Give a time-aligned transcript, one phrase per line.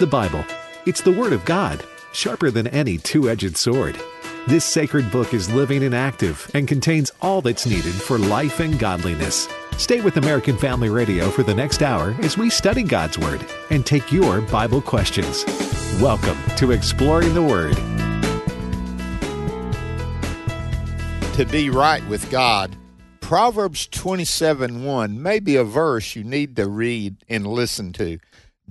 [0.00, 0.46] The Bible.
[0.86, 4.00] It's the Word of God, sharper than any two edged sword.
[4.46, 8.78] This sacred book is living and active and contains all that's needed for life and
[8.78, 9.46] godliness.
[9.76, 13.84] Stay with American Family Radio for the next hour as we study God's Word and
[13.84, 15.44] take your Bible questions.
[16.00, 17.76] Welcome to Exploring the Word.
[21.34, 22.74] To be right with God,
[23.20, 28.18] Proverbs 27 1 may be a verse you need to read and listen to.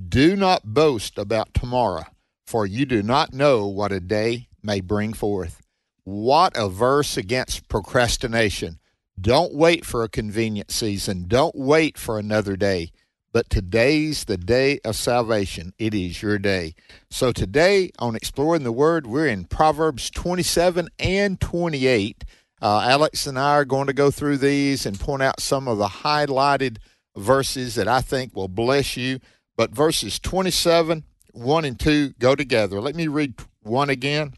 [0.07, 2.05] Do not boast about tomorrow,
[2.47, 5.61] for you do not know what a day may bring forth.
[6.05, 8.79] What a verse against procrastination.
[9.19, 11.25] Don't wait for a convenient season.
[11.27, 12.91] Don't wait for another day.
[13.33, 15.73] But today's the day of salvation.
[15.77, 16.75] It is your day.
[17.09, 22.23] So today on Exploring the Word, we're in Proverbs 27 and 28.
[22.61, 25.77] Uh, Alex and I are going to go through these and point out some of
[25.77, 26.77] the highlighted
[27.17, 29.19] verses that I think will bless you.
[29.59, 32.79] But verses 27, 1 and 2 go together.
[32.79, 34.35] Let me read 1 again.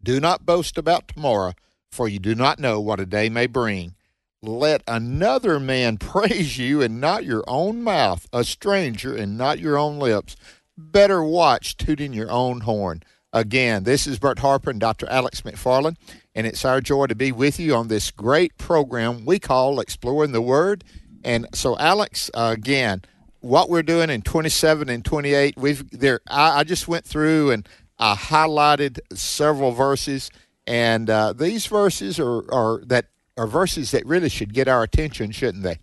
[0.00, 1.54] Do not boast about tomorrow,
[1.90, 3.96] for you do not know what a day may bring.
[4.40, 9.76] Let another man praise you and not your own mouth, a stranger and not your
[9.76, 10.36] own lips.
[10.76, 13.02] Better watch tooting your own horn.
[13.32, 15.08] Again, this is Bert Harper and Dr.
[15.10, 15.96] Alex McFarland,
[16.36, 20.30] and it's our joy to be with you on this great program we call Exploring
[20.30, 20.84] the Word.
[21.24, 23.02] And so, Alex, uh, again,
[23.40, 27.68] what we're doing in 27 and 28 we've there I, I just went through and
[27.98, 30.30] i highlighted several verses
[30.66, 35.30] and uh, these verses are, are that are verses that really should get our attention
[35.30, 35.78] shouldn't they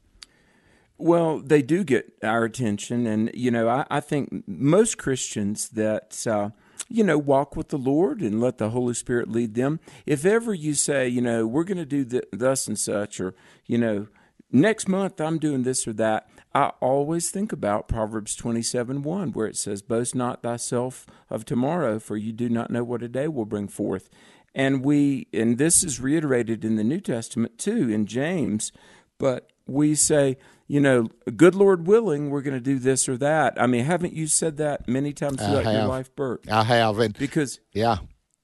[0.98, 6.26] well, they do get our attention, and you know, I, I think most Christians that
[6.26, 6.52] uh,
[6.88, 9.82] you know walk with the Lord and let the Holy Spirit lead them.
[10.06, 13.36] If ever you say, you know, we're going to do th- thus and such, or
[13.66, 14.08] you know,
[14.52, 19.46] next month I'm doing this or that, I always think about Proverbs 27 1, where
[19.46, 23.28] it says, Boast not thyself of tomorrow, for you do not know what a day
[23.28, 24.10] will bring forth.
[24.56, 28.72] And we, and this is reiterated in the New Testament too, in James,
[29.18, 33.62] but we say, you know, good Lord willing, we're going to do this or that.
[33.62, 36.50] I mean, haven't you said that many times throughout your life, Bert?
[36.50, 37.00] I have.
[37.00, 37.98] And because, yeah,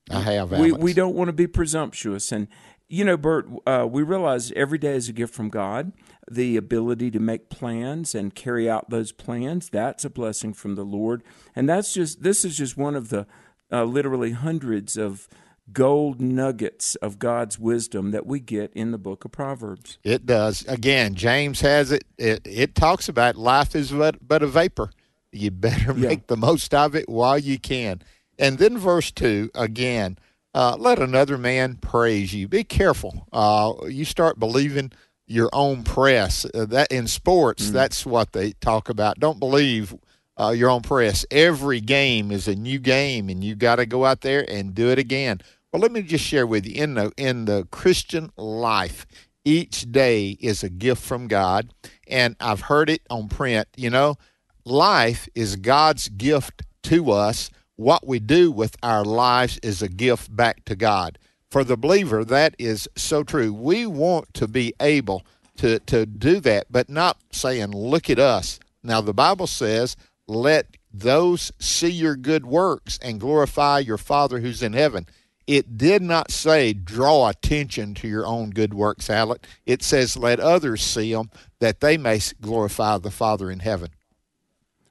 [0.09, 0.51] I have.
[0.51, 2.33] We, we don't want to be presumptuous.
[2.33, 2.49] And,
[2.89, 5.93] you know, Bert, uh, we realize every day is a gift from God
[6.29, 9.69] the ability to make plans and carry out those plans.
[9.69, 11.23] That's a blessing from the Lord.
[11.55, 13.25] And that's just, this is just one of the
[13.71, 15.27] uh, literally hundreds of
[15.71, 19.97] gold nuggets of God's wisdom that we get in the book of Proverbs.
[20.03, 20.65] It does.
[20.67, 22.03] Again, James has it.
[22.17, 24.91] It, it talks about life is but, but a vapor.
[25.31, 26.25] You better make yeah.
[26.27, 28.01] the most of it while you can.
[28.37, 30.17] And then verse 2, again,
[30.53, 32.47] uh, let another man praise you.
[32.47, 33.27] Be careful.
[33.31, 34.91] Uh, you start believing–
[35.31, 36.45] your own press.
[36.53, 37.71] Uh, that in sports, mm.
[37.71, 39.19] that's what they talk about.
[39.19, 39.95] Don't believe
[40.39, 41.25] uh, your own press.
[41.31, 44.89] Every game is a new game, and you got to go out there and do
[44.89, 45.39] it again.
[45.71, 49.05] Well, let me just share with you in the in the Christian life,
[49.45, 51.73] each day is a gift from God,
[52.07, 53.67] and I've heard it on print.
[53.77, 54.17] You know,
[54.65, 57.49] life is God's gift to us.
[57.77, 61.17] What we do with our lives is a gift back to God
[61.51, 63.53] for the believer, that is so true.
[63.53, 65.23] We want to be able
[65.57, 68.59] to, to do that, but not saying, look at us.
[68.81, 69.95] Now, the Bible says,
[70.27, 75.05] let those see your good works and glorify your Father who's in heaven.
[75.45, 79.47] It did not say draw attention to your own good works, Alex.
[79.65, 81.29] It says let others see them
[81.59, 83.89] that they may glorify the Father in heaven.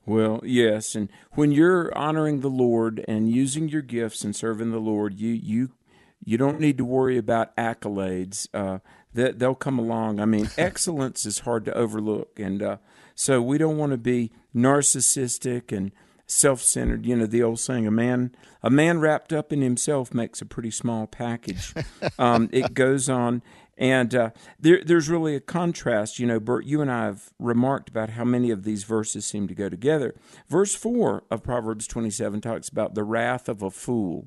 [0.06, 4.80] Well, yes, and when you're honoring the Lord and using your gifts and serving the
[4.80, 5.70] Lord, you you
[6.24, 8.48] you don't need to worry about accolades.
[8.52, 8.78] Uh,
[9.14, 10.20] that they'll come along.
[10.20, 12.76] I mean, excellence is hard to overlook, and uh,
[13.14, 15.92] so we don't want to be narcissistic and
[16.26, 17.04] self-centered.
[17.04, 20.46] You know, the old saying: "A man, a man wrapped up in himself makes a
[20.46, 21.74] pretty small package."
[22.18, 23.42] Um, it goes on,
[23.78, 26.18] and uh, there, there's really a contrast.
[26.18, 29.48] You know, Bert, you and I have remarked about how many of these verses seem
[29.48, 30.14] to go together.
[30.48, 34.26] Verse four of Proverbs 27 talks about the wrath of a fool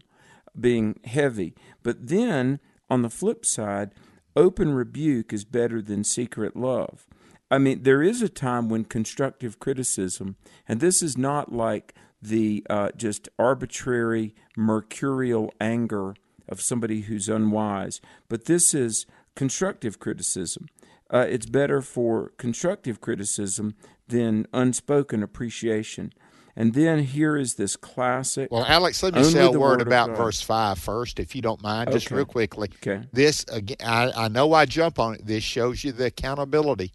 [0.60, 1.56] being heavy.
[1.84, 2.60] But then,
[2.90, 3.92] on the flip side,
[4.36, 7.06] open rebuke is better than secret love.
[7.52, 10.38] I mean, there is a time when constructive criticism,
[10.68, 16.16] and this is not like the uh, just arbitrary mercurial anger
[16.48, 20.68] of somebody who's unwise, but this is constructive criticism.
[21.14, 23.76] Uh, it's better for constructive criticism
[24.08, 26.14] than unspoken appreciation.
[26.56, 28.52] And then here is this classic.
[28.52, 31.62] Well, Alex, let me say a word, word about verse 5 first, if you don't
[31.64, 32.70] mind, just real quickly.
[32.76, 33.04] Okay.
[33.12, 35.26] This, again, I, I know I jump on it.
[35.26, 36.92] This shows you the accountability.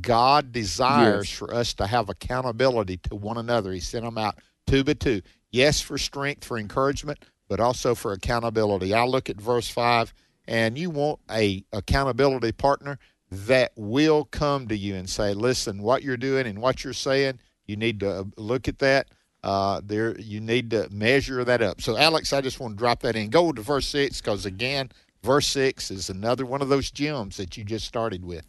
[0.00, 1.38] God desires yes.
[1.38, 3.72] for us to have accountability to one another.
[3.72, 5.20] He sent them out two by two.
[5.50, 7.18] Yes, for strength, for encouragement,
[7.48, 8.94] but also for accountability.
[8.94, 10.14] I look at verse 5,
[10.48, 12.98] and you want a accountability partner
[13.30, 17.38] that will come to you and say, listen, what you're doing and what you're saying,
[17.66, 19.08] you need to look at that.
[19.42, 21.80] Uh, there, you need to measure that up.
[21.80, 23.28] So, Alex, I just want to drop that in.
[23.28, 24.90] Go to verse six because again,
[25.22, 28.46] verse six is another one of those gems that you just started with.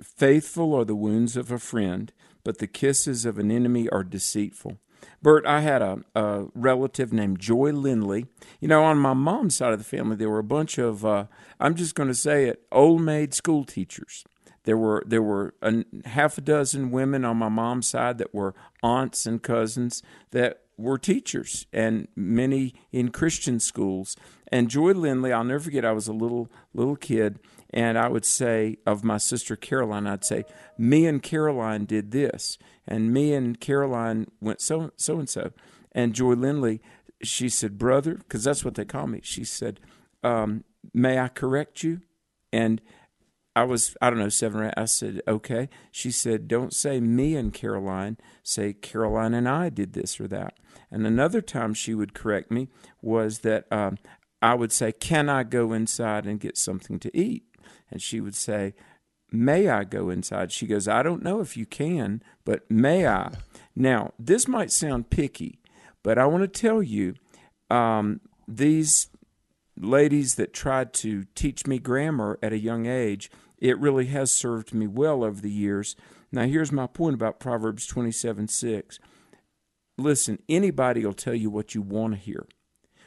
[0.00, 4.78] Faithful are the wounds of a friend, but the kisses of an enemy are deceitful.
[5.20, 8.26] Bert, I had a, a relative named Joy Lindley.
[8.60, 11.26] You know, on my mom's side of the family, there were a bunch of, uh,
[11.60, 14.24] I'm just going to say it, old maid school teachers.
[14.64, 18.54] There were there were a half a dozen women on my mom's side that were
[18.82, 24.16] aunts and cousins that were teachers, and many in Christian schools.
[24.50, 25.84] And Joy Lindley, I'll never forget.
[25.84, 27.38] I was a little little kid,
[27.70, 30.44] and I would say of my sister Caroline, I'd say,
[30.78, 35.52] me and Caroline did this, and me and Caroline went so so and so,
[35.92, 36.80] and Joy Lindley,
[37.22, 39.20] she said, brother, because that's what they call me.
[39.22, 39.80] She said,
[40.22, 42.02] um, may I correct you?
[42.52, 42.80] And
[43.54, 44.74] I was, I don't know, seven or eight.
[44.76, 45.68] I said, okay.
[45.90, 50.54] She said, don't say me and Caroline, say Caroline and I did this or that.
[50.90, 52.68] And another time she would correct me
[53.02, 53.98] was that um,
[54.40, 57.44] I would say, can I go inside and get something to eat?
[57.90, 58.74] And she would say,
[59.34, 60.52] May I go inside?
[60.52, 63.32] She goes, I don't know if you can, but may I?
[63.74, 65.58] Now, this might sound picky,
[66.02, 67.14] but I want to tell you
[67.70, 69.08] um, these
[69.82, 74.74] ladies that tried to teach me grammar at a young age, it really has served
[74.74, 75.96] me well over the years.
[76.30, 78.98] Now, here's my point about Proverbs 27 6.
[79.98, 82.46] Listen, anybody will tell you what you want to hear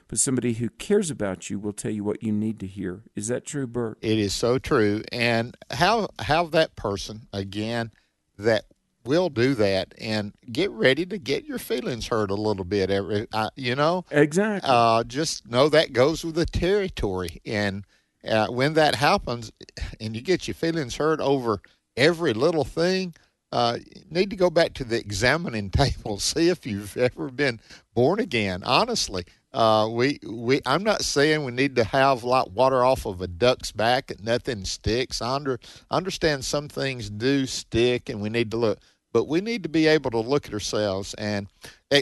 [0.07, 3.03] but somebody who cares about you will tell you what you need to hear.
[3.15, 3.97] Is that true, Bert?
[4.01, 5.03] It is so true.
[5.11, 7.91] And how have that person again
[8.37, 8.65] that
[9.05, 13.27] will do that and get ready to get your feelings hurt a little bit every
[13.33, 14.05] uh, you know?
[14.11, 14.69] Exactly.
[14.69, 17.85] Uh, just know that goes with the territory and
[18.27, 19.51] uh, when that happens
[19.99, 21.61] and you get your feelings hurt over
[21.95, 23.13] every little thing
[23.51, 23.77] uh,
[24.09, 27.59] need to go back to the examining table see if you've ever been
[27.93, 28.61] born again.
[28.63, 29.25] Honestly
[29.55, 33.27] uh, we we I'm not saying we need to have like water off of a
[33.27, 35.21] duck's back and nothing sticks.
[35.21, 38.79] I under, understand some things do stick and we need to look,
[39.15, 41.47] but we need to be able to look at ourselves and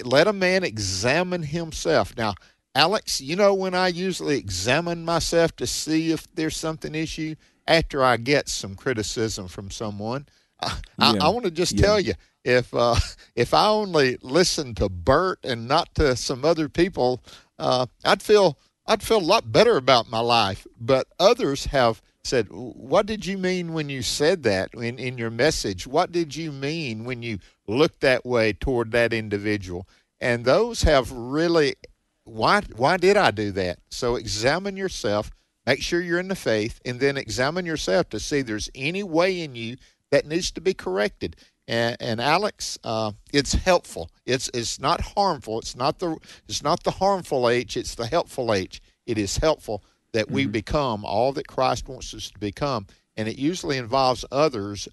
[0.04, 2.18] let a man examine himself.
[2.18, 2.33] Now,
[2.74, 7.36] Alex, you know when I usually examine myself to see if there's something issue
[7.68, 10.25] after I get some criticism from someone.
[10.60, 11.13] I, yeah.
[11.21, 11.86] I, I want to just yeah.
[11.86, 12.13] tell you
[12.44, 12.95] if uh,
[13.36, 17.21] if I only listened to Bert and not to some other people
[17.59, 18.57] uh, I'd feel
[18.88, 20.66] I'd feel a lot better about my life.
[20.81, 25.30] But others have said, "What did you mean when you said that in, in your
[25.30, 25.86] message?
[25.86, 29.88] What did you mean when you looked that way toward that individual?"
[30.22, 31.75] And those have really
[32.24, 33.80] why why did I do that?
[33.90, 35.31] So examine yourself,
[35.66, 39.42] make sure you're in the faith, and then examine yourself to see there's any way
[39.42, 39.78] in you
[40.12, 41.36] that needs to be corrected.
[41.68, 44.10] And, and Alex, uh, it's helpful.
[44.26, 45.60] It's it's not harmful.
[45.60, 46.18] It's not the
[46.48, 47.78] it's not the harmful H.
[47.78, 48.81] It's the helpful H.
[49.06, 50.51] It is helpful that we mm-hmm.
[50.51, 52.88] become all that Christ wants us to become,
[53.18, 54.88] and it usually involves others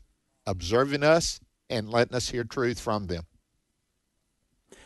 [0.46, 3.24] observing us and letting us hear truth from them.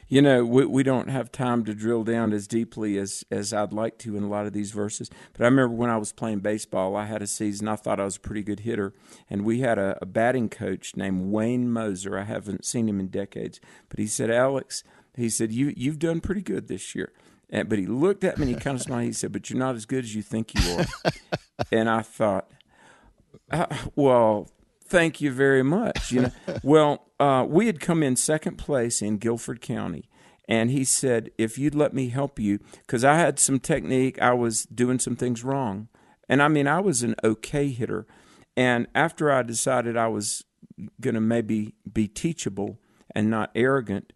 [0.06, 3.72] You know, we, we don't have time to drill down as deeply as, as I'd
[3.72, 5.10] like to in a lot of these verses.
[5.32, 8.04] But I remember when I was playing baseball, I had a season, I thought I
[8.04, 8.92] was a pretty good hitter.
[9.30, 12.18] And we had a, a batting coach named Wayne Moser.
[12.18, 13.60] I haven't seen him in decades.
[13.88, 14.84] But he said, Alex,
[15.16, 17.12] he said, you, you've done pretty good this year.
[17.54, 19.04] And, but he looked at me and he kind of smiled.
[19.04, 20.86] He said, But you're not as good as you think you are.
[21.72, 22.50] and I thought,
[23.50, 24.50] uh, Well,
[24.84, 26.10] thank you very much.
[26.10, 26.32] You know,
[26.64, 30.10] well, uh, we had come in second place in Guilford County,
[30.48, 34.32] and he said, "If you'd let me help you, because I had some technique, I
[34.32, 35.86] was doing some things wrong,
[36.28, 38.04] and I mean, I was an okay hitter,
[38.56, 40.42] and after I decided I was
[41.00, 42.80] going to maybe be teachable
[43.14, 44.12] and not arrogant."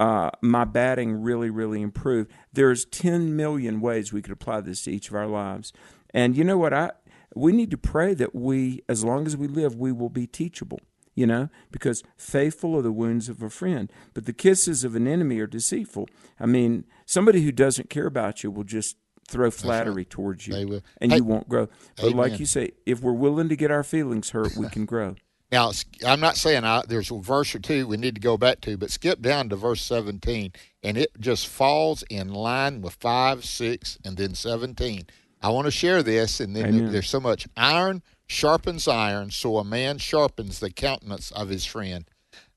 [0.00, 2.30] Uh, my batting really, really improved.
[2.54, 5.74] There's 10 million ways we could apply this to each of our lives.
[6.14, 6.72] And you know what?
[6.72, 6.92] I
[7.34, 10.80] we need to pray that we, as long as we live, we will be teachable,
[11.14, 15.06] you know, because faithful are the wounds of a friend, but the kisses of an
[15.06, 16.08] enemy are deceitful.
[16.38, 18.96] I mean, somebody who doesn't care about you will just
[19.28, 20.10] throw flattery right.
[20.10, 21.68] towards you and hey, you won't grow.
[21.96, 22.16] But amen.
[22.16, 25.14] like you say, if we're willing to get our feelings hurt, we can grow.
[25.52, 25.72] Now,
[26.06, 28.76] I'm not saying I, there's a verse or two we need to go back to,
[28.76, 30.52] but skip down to verse 17,
[30.82, 35.06] and it just falls in line with 5, 6, and then 17.
[35.42, 36.92] I want to share this, and then Amen.
[36.92, 42.04] there's so much iron sharpens iron, so a man sharpens the countenance of his friend.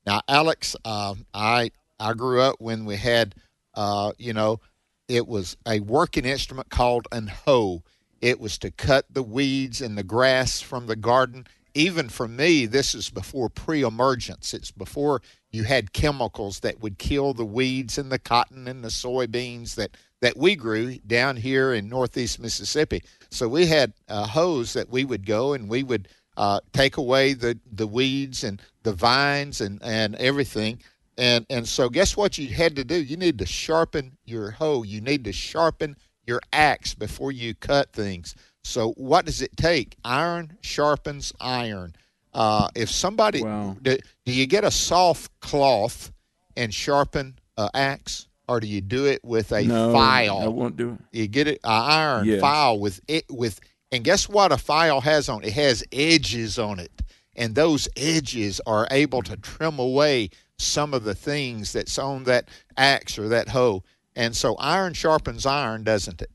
[0.06, 3.34] Now, Alex, uh, I I grew up when we had,
[3.74, 4.60] uh, you know,
[5.08, 7.82] it was a working instrument called an hoe.
[8.20, 11.46] It was to cut the weeds and the grass from the garden.
[11.74, 14.54] Even for me, this is before pre emergence.
[14.54, 18.88] It's before you had chemicals that would kill the weeds and the cotton and the
[18.88, 23.02] soybeans that, that we grew down here in northeast Mississippi.
[23.30, 27.34] So we had a hose that we would go and we would uh, take away
[27.34, 30.80] the, the weeds and the vines and, and everything
[31.16, 32.96] and and so guess what you had to do?
[32.96, 34.82] You need to sharpen your hoe.
[34.82, 38.34] You need to sharpen your axe before you cut things.
[38.64, 39.96] So what does it take?
[40.04, 41.94] Iron sharpens iron.
[42.32, 43.76] Uh, if somebody wow.
[43.80, 46.10] do, do, you get a soft cloth
[46.56, 50.38] and sharpen an axe, or do you do it with a no, file?
[50.38, 51.16] I won't do it.
[51.16, 52.40] You get it an iron yes.
[52.40, 53.60] file with it with,
[53.92, 54.50] and guess what?
[54.50, 56.90] A file has on it has edges on it,
[57.36, 62.48] and those edges are able to trim away some of the things that's on that
[62.76, 63.84] axe or that hoe.
[64.16, 66.30] And so iron sharpens iron, doesn't it?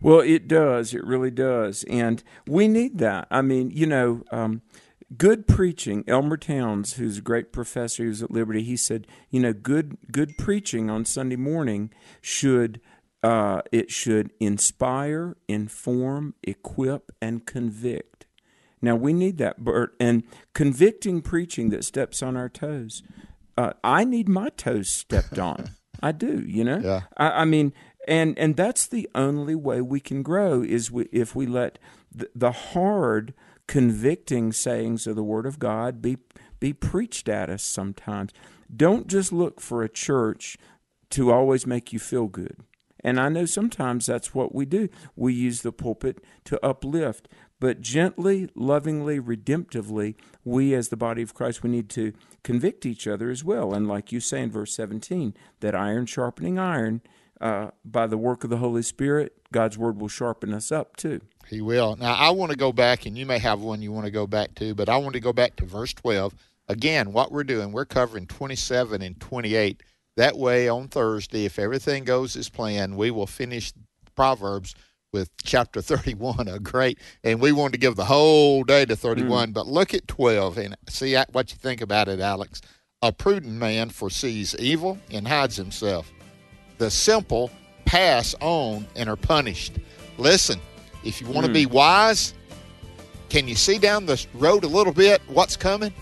[0.00, 0.94] Well, it does.
[0.94, 1.84] It really does.
[1.84, 3.28] And we need that.
[3.30, 4.62] I mean, you know, um,
[5.16, 6.04] good preaching.
[6.06, 10.36] Elmer Towns, who's a great professor who's at Liberty, he said, you know, good good
[10.38, 12.80] preaching on Sunday morning should
[13.22, 18.26] uh, it should inspire, inform, equip, and convict.
[18.82, 20.22] Now we need that, Bert, and
[20.54, 23.02] convicting preaching that steps on our toes.
[23.58, 25.70] Uh, I need my toes stepped on.
[26.02, 26.78] I do, you know.
[26.78, 27.02] Yeah.
[27.16, 27.72] I, I, mean,
[28.06, 31.78] and and that's the only way we can grow is we, if we let
[32.14, 33.34] the, the hard,
[33.66, 36.18] convicting sayings of the Word of God be
[36.60, 37.62] be preached at us.
[37.62, 38.32] Sometimes,
[38.74, 40.56] don't just look for a church
[41.10, 42.56] to always make you feel good.
[43.04, 44.88] And I know sometimes that's what we do.
[45.14, 51.34] We use the pulpit to uplift but gently, lovingly, redemptively, we as the body of
[51.34, 52.12] Christ, we need to
[52.44, 53.72] convict each other as well.
[53.72, 57.00] And like you say in verse 17, that iron sharpening iron,
[57.40, 61.20] uh, by the work of the Holy Spirit, God's word will sharpen us up too.
[61.48, 61.96] He will.
[61.96, 64.26] Now, I want to go back, and you may have one you want to go
[64.26, 66.34] back to, but I want to go back to verse 12.
[66.68, 69.82] Again, what we're doing, we're covering 27 and 28.
[70.16, 73.72] That way, on Thursday, if everything goes as planned, we will finish
[74.16, 74.74] Proverbs
[75.12, 79.48] with chapter 31 a great and we wanted to give the whole day to 31
[79.48, 79.52] mm.
[79.54, 82.60] but look at 12 and see what you think about it alex
[83.00, 86.12] a prudent man foresees evil and hides himself
[86.78, 87.50] the simple
[87.84, 89.74] pass on and are punished
[90.18, 90.60] listen
[91.04, 91.48] if you want mm.
[91.48, 92.34] to be wise
[93.28, 95.92] can you see down the road a little bit what's coming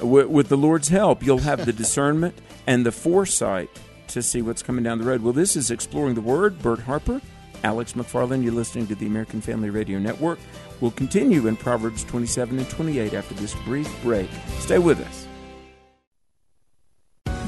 [0.00, 2.34] with, with the lord's help you'll have the discernment
[2.66, 3.70] and the foresight
[4.06, 7.20] to see what's coming down the road well this is exploring the word bert harper
[7.64, 8.44] Alex McFarland.
[8.44, 10.38] You're listening to the American Family Radio Network.
[10.80, 14.28] We'll continue in Proverbs 27 and 28 after this brief break.
[14.58, 15.27] Stay with us.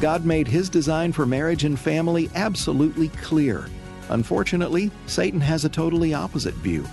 [0.00, 3.69] God made his design for marriage and family absolutely clear.
[4.09, 6.87] Unfortunately, Satan has a totally opposite view.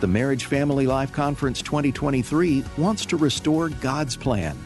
[0.00, 4.56] The Marriage Family Life Conference 2023 wants to restore God's plan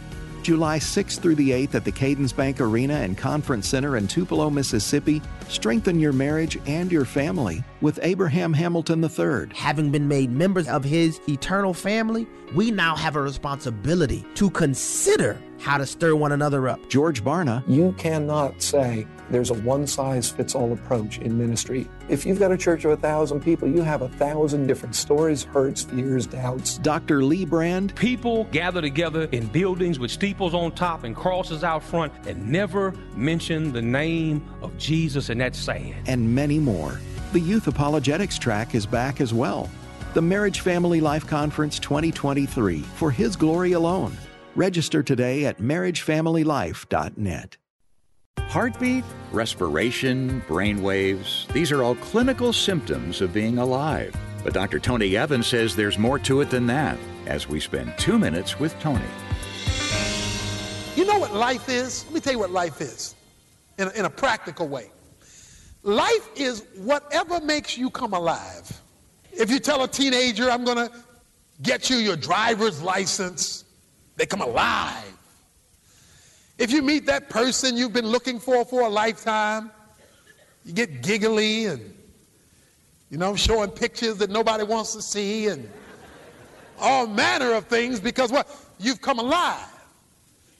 [0.48, 4.48] July 6th through the 8th at the Cadence Bank Arena and Conference Center in Tupelo,
[4.48, 5.20] Mississippi.
[5.46, 9.54] Strengthen your marriage and your family with Abraham Hamilton III.
[9.54, 15.38] Having been made members of his eternal family, we now have a responsibility to consider
[15.60, 16.88] how to stir one another up.
[16.88, 17.62] George Barna.
[17.68, 21.88] You cannot say there's a one size fits all approach in ministry.
[22.08, 25.44] If you've got a church of a thousand people, you have a thousand different stories,
[25.44, 26.78] hurts, fears, doubts.
[26.78, 27.22] Dr.
[27.22, 27.94] Lee Brand.
[27.94, 32.92] People gather together in buildings with steeples on top and crosses out front and never
[33.14, 35.94] mention the name of Jesus, and that's sad.
[36.06, 37.00] And many more.
[37.32, 39.68] The Youth Apologetics track is back as well.
[40.14, 44.16] The Marriage Family Life Conference 2023 for His glory alone.
[44.56, 47.56] Register today at marriagefamilylife.net.
[48.48, 54.16] Heartbeat, respiration, brain waves, these are all clinical symptoms of being alive.
[54.42, 54.78] But Dr.
[54.78, 58.72] Tony Evans says there's more to it than that as we spend two minutes with
[58.80, 59.04] Tony.
[60.96, 62.06] You know what life is?
[62.06, 63.14] Let me tell you what life is
[63.76, 64.90] in a, in a practical way.
[65.82, 68.80] Life is whatever makes you come alive.
[69.30, 70.90] If you tell a teenager, I'm going to
[71.60, 73.64] get you your driver's license,
[74.16, 75.17] they come alive.
[76.58, 79.70] If you meet that person you've been looking for for a lifetime,
[80.64, 81.94] you get giggly and,
[83.10, 85.70] you know, showing pictures that nobody wants to see and
[86.80, 88.48] all manner of things because what?
[88.78, 89.66] You've come alive.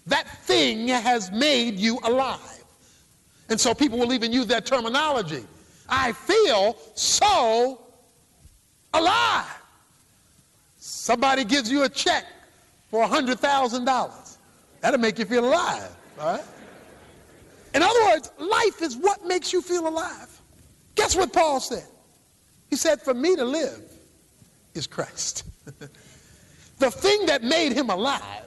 [0.07, 2.65] That thing has made you alive.
[3.49, 5.45] And so people will even use that terminology.
[5.89, 7.81] I feel so
[8.95, 9.63] alive.
[10.77, 12.25] Somebody gives you a check
[12.91, 14.28] for $100,000.
[14.81, 15.91] That'll make you feel alive.
[16.21, 16.45] All right?
[17.75, 20.41] In other words, life is what makes you feel alive.
[20.95, 21.87] Guess what Paul said?
[22.71, 23.83] He said, For me to live
[24.75, 25.45] is Christ.
[26.79, 28.45] the thing that made him alive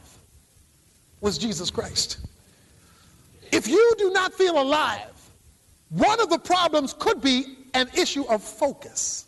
[1.22, 2.20] was Jesus Christ.
[3.52, 5.12] If you do not feel alive,
[5.90, 9.26] one of the problems could be an issue of focus.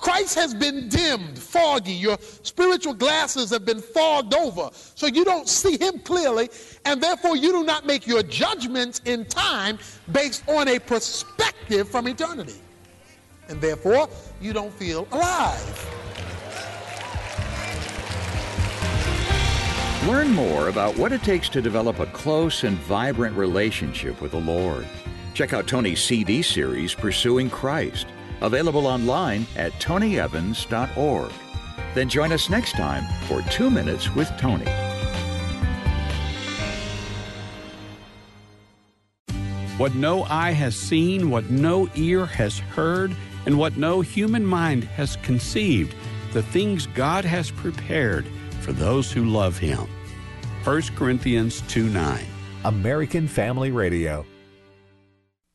[0.00, 1.92] Christ has been dimmed, foggy.
[1.92, 6.48] Your spiritual glasses have been fogged over, so you don't see him clearly,
[6.86, 9.78] and therefore you do not make your judgments in time
[10.10, 12.54] based on a perspective from eternity.
[13.48, 14.08] And therefore,
[14.40, 15.86] you don't feel alive.
[20.06, 24.40] Learn more about what it takes to develop a close and vibrant relationship with the
[24.40, 24.86] Lord.
[25.34, 28.06] Check out Tony's CD series, Pursuing Christ,
[28.42, 31.32] available online at tonyevans.org.
[31.94, 34.70] Then join us next time for Two Minutes with Tony.
[39.76, 43.16] What no eye has seen, what no ear has heard,
[43.46, 45.94] and what no human mind has conceived,
[46.32, 48.26] the things God has prepared
[48.60, 49.88] for those who love him.
[50.64, 52.26] 1 Corinthians 2 9.
[52.64, 54.26] American Family Radio.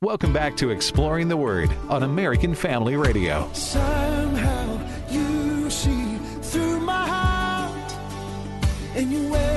[0.05, 3.49] Welcome back to Exploring the Word on American Family Radio.
[3.53, 7.91] Somehow you see through my heart
[8.95, 9.54] and you welcome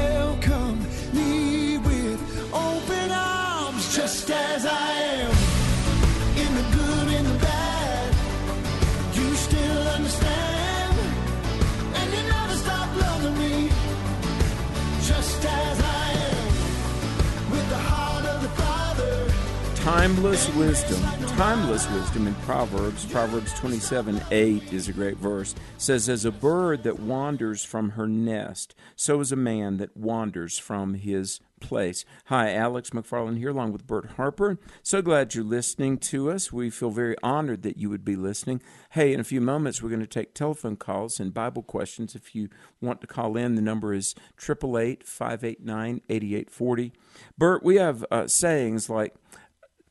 [19.88, 21.00] Timeless wisdom.
[21.28, 23.06] Timeless wisdom in Proverbs.
[23.06, 25.54] Proverbs 27 8 is a great verse.
[25.78, 30.58] Says, As a bird that wanders from her nest, so is a man that wanders
[30.58, 32.04] from his place.
[32.26, 34.58] Hi, Alex McFarland here, along with Bert Harper.
[34.82, 36.52] So glad you're listening to us.
[36.52, 38.60] We feel very honored that you would be listening.
[38.90, 42.14] Hey, in a few moments, we're going to take telephone calls and Bible questions.
[42.14, 42.50] If you
[42.82, 46.92] want to call in, the number is 888 589 8840.
[47.38, 49.14] Bert, we have uh, sayings like,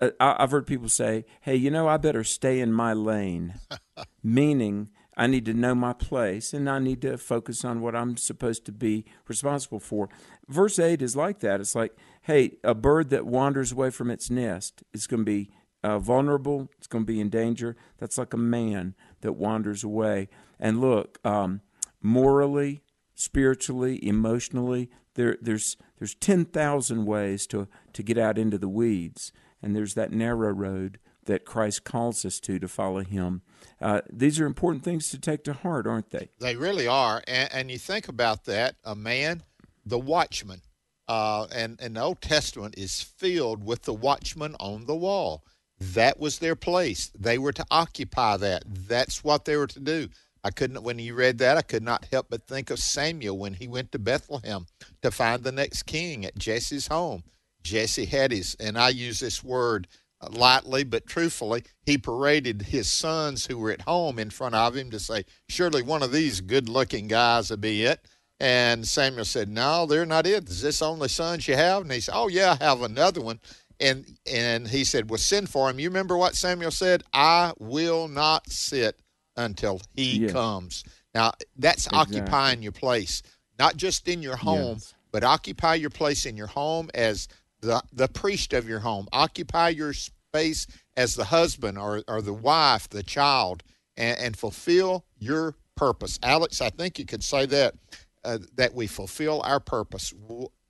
[0.02, 3.56] I- I've heard people say, "Hey, you know, I better stay in my lane,"
[4.24, 8.18] meaning I need to know my place and I need to focus on what I'm
[8.18, 10.10] supposed to be responsible for.
[10.48, 11.60] Verse eight is like that.
[11.60, 15.50] It's like, "Hey, a bird that wanders away from its nest is going to be
[15.84, 16.70] uh, vulnerable.
[16.78, 17.76] It's going to be in danger.
[17.98, 20.30] That's like a man that wanders away."
[20.60, 21.62] And look, um,
[22.02, 22.82] morally,
[23.16, 29.32] spiritually, emotionally, there, there's there's ten thousand ways to to get out into the weeds
[29.68, 33.42] and there's that narrow road that Christ calls us to to follow Him.
[33.82, 36.30] Uh, these are important things to take to heart, aren't they?
[36.40, 37.22] They really are.
[37.28, 39.44] And, and you think about that a man,
[39.86, 40.62] the watchman,
[41.10, 45.44] uh, and, and the Old Testament is filled with the watchman on the wall.
[45.82, 47.12] That was their place.
[47.14, 48.64] They were to occupy that.
[48.66, 50.08] That's what they were to do.
[50.46, 53.56] I couldn't, when you read that, I could not help but think of Samuel when
[53.56, 54.66] he went to Bethlehem
[55.02, 57.24] to find the next king at Jesse's home.
[57.68, 59.88] Jesse had his, and I use this word
[60.20, 64.76] uh, lightly but truthfully, he paraded his sons who were at home in front of
[64.76, 68.06] him to say, Surely one of these good looking guys will be it.
[68.40, 70.50] And Samuel said, No, they're not it.
[70.50, 71.84] Is this the only sons you have?
[71.84, 73.40] And he said, Oh, yeah, I have another one.
[73.80, 75.80] And and he said, Well, send for him.
[75.80, 77.04] You remember what Samuel said?
[77.14, 79.00] I will not sit
[79.36, 80.32] until he Yes.
[80.32, 80.84] comes.
[81.14, 82.22] Now, that's Exactly.
[82.22, 83.22] occupying your place,
[83.60, 84.94] not just in your home, Yes.
[85.12, 87.28] but occupy your place in your home as
[87.62, 89.08] the, the priest of your home.
[89.12, 93.64] Occupy your space as the husband or, or the wife, the child,
[93.96, 96.20] and, and fulfill your purpose.
[96.24, 97.76] Alex, I think you could say that,
[98.24, 100.14] uh, that we fulfill our purpose.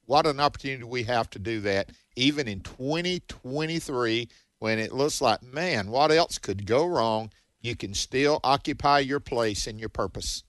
[0.06, 5.44] What an opportunity we have to do that, even in 2023, when it looks like,
[5.44, 7.32] man, what else could go wrong?
[7.62, 10.44] You can still occupy your place and your purpose.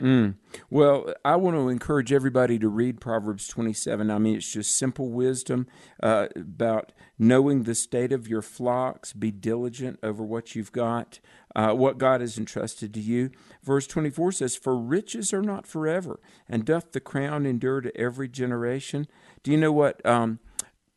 [0.00, 0.34] Mm.
[0.70, 4.10] Well, I want to encourage everybody to read Proverbs 27.
[4.10, 5.68] I mean, it's just simple wisdom
[6.02, 11.20] uh, about knowing the state of your flocks, be diligent over what you've got,
[11.54, 13.30] uh, what God has entrusted to you.
[13.62, 18.28] Verse 24 says, For riches are not forever, and doth the crown endure to every
[18.28, 19.06] generation?
[19.44, 20.04] Do you know what?
[20.04, 20.40] Um,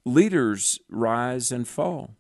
[0.06, 2.16] leaders rise and fall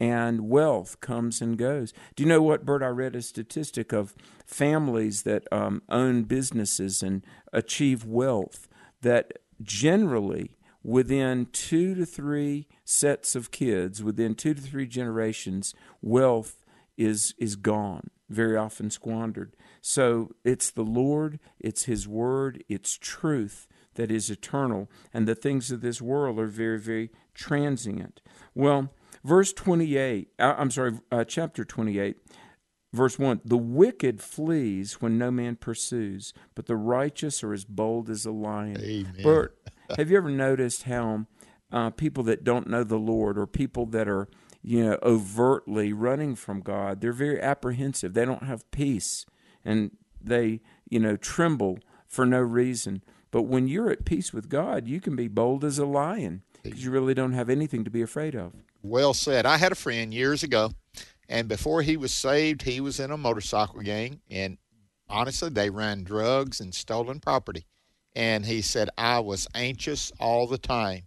[0.00, 1.92] and wealth comes and goes.
[2.16, 2.82] Do you know what, Bert?
[2.82, 4.14] I read a statistic of
[4.50, 8.68] families that um, own businesses and achieve wealth
[9.02, 16.64] that generally within two to three sets of kids, within two to three generations, wealth
[16.96, 19.54] is is gone, very often squandered.
[19.80, 25.70] So it's the Lord, it's His Word, it's truth that is eternal, and the things
[25.70, 28.20] of this world are very, very transient.
[28.54, 28.90] Well,
[29.24, 32.16] verse 28, uh, I'm sorry, uh, chapter 28,
[32.92, 38.08] verse 1 The wicked flees when no man pursues, but the righteous are as bold
[38.10, 38.80] as a lion.
[38.80, 39.22] Amen.
[39.22, 39.58] Bert,
[39.96, 41.26] have you ever noticed how
[41.72, 44.28] uh, people that don't know the Lord or people that are
[44.62, 48.14] you know overtly running from God, they're very apprehensive.
[48.14, 49.26] They don't have peace,
[49.64, 53.02] and they you know tremble for no reason.
[53.30, 56.84] But when you're at peace with God, you can be bold as a lion because
[56.84, 58.52] you really don't have anything to be afraid of.
[58.82, 59.46] Well said.
[59.46, 60.72] I had a friend years ago,
[61.30, 64.58] and before he was saved, he was in a motorcycle gang, and
[65.08, 67.66] honestly, they ran drugs and stolen property.
[68.16, 71.02] And he said, I was anxious all the time.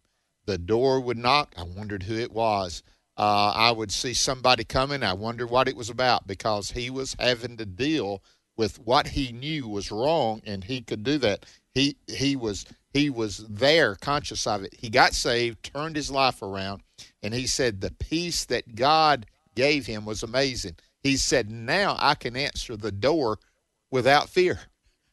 [0.46, 1.54] The door would knock.
[1.58, 2.84] I wondered who it was.
[3.18, 5.04] Uh, I would see somebody coming.
[5.04, 8.24] I wondered what it was about because he was having to deal
[8.56, 11.46] with what he knew was wrong, and he could do that.
[11.74, 14.74] He he was he was there, conscious of it.
[14.78, 16.82] He got saved, turned his life around,
[17.22, 20.76] and he said the peace that God gave him was amazing.
[21.02, 23.40] He said, "Now I can answer the door
[23.92, 24.62] without fear.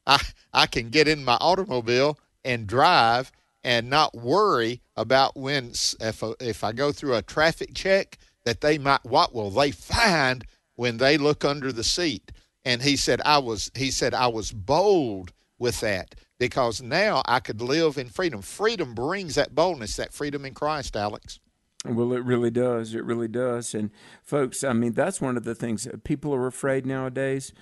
[0.06, 0.20] I
[0.52, 6.64] I can get in my automobile and drive." and not worry about when if if
[6.64, 10.44] I go through a traffic check that they might what will they find
[10.76, 12.32] when they look under the seat
[12.64, 17.40] and he said I was he said I was bold with that because now I
[17.40, 21.38] could live in freedom freedom brings that boldness that freedom in Christ Alex
[21.86, 22.94] well, it really does.
[22.94, 23.74] It really does.
[23.74, 23.90] And
[24.22, 27.52] folks, I mean, that's one of the things people are afraid nowadays.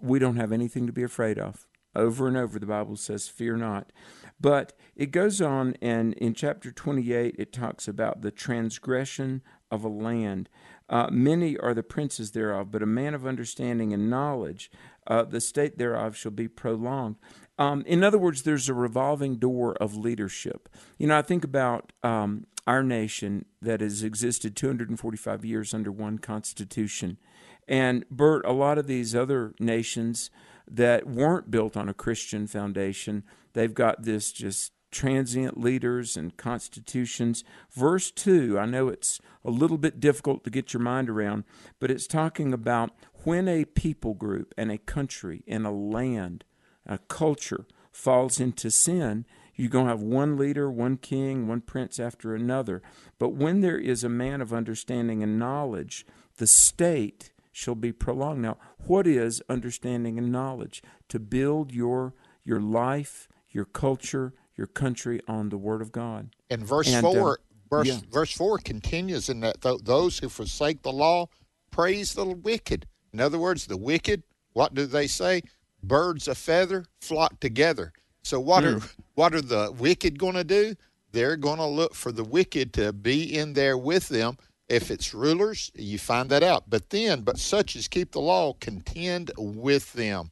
[0.00, 1.66] We don't have anything to be afraid of.
[1.94, 3.92] Over and over, the Bible says, Fear not.
[4.40, 9.88] But it goes on, and in chapter 28, it talks about the transgression of a
[9.88, 10.48] land.
[10.88, 14.70] Uh, many are the princes thereof, but a man of understanding and knowledge,
[15.06, 17.16] uh, the state thereof shall be prolonged.
[17.58, 20.68] Um, in other words, there's a revolving door of leadership.
[20.98, 26.18] You know, I think about um, our nation that has existed 245 years under one
[26.18, 27.18] constitution.
[27.66, 30.30] And Bert, a lot of these other nations
[30.68, 37.44] that weren't built on a Christian foundation, they've got this just transient leaders and constitutions.
[37.70, 41.44] Verse 2, I know it's a little bit difficult to get your mind around,
[41.78, 42.90] but it's talking about
[43.24, 46.44] when a people group and a country and a land,
[46.86, 49.26] a culture falls into sin,
[49.60, 52.80] you're going to have one leader, one king, one prince after another.
[53.18, 56.06] But when there is a man of understanding and knowledge,
[56.38, 58.40] the state shall be prolonged.
[58.40, 60.82] Now, what is understanding and knowledge?
[61.10, 66.30] To build your your life, your culture, your country on the Word of God.
[66.48, 67.36] And verse and, four, uh,
[67.68, 67.98] verse yeah.
[68.10, 71.28] verse four continues in that th- those who forsake the law
[71.70, 72.86] praise the wicked.
[73.12, 74.22] In other words, the wicked.
[74.54, 75.42] What do they say?
[75.82, 77.92] Birds of feather flock together.
[78.22, 78.76] So what mm.
[78.82, 80.74] are what are the wicked going to do?
[81.12, 84.38] They're going to look for the wicked to be in there with them
[84.70, 86.64] if it's rulers, you find that out.
[86.70, 90.30] But then, but such as keep the law, contend with them.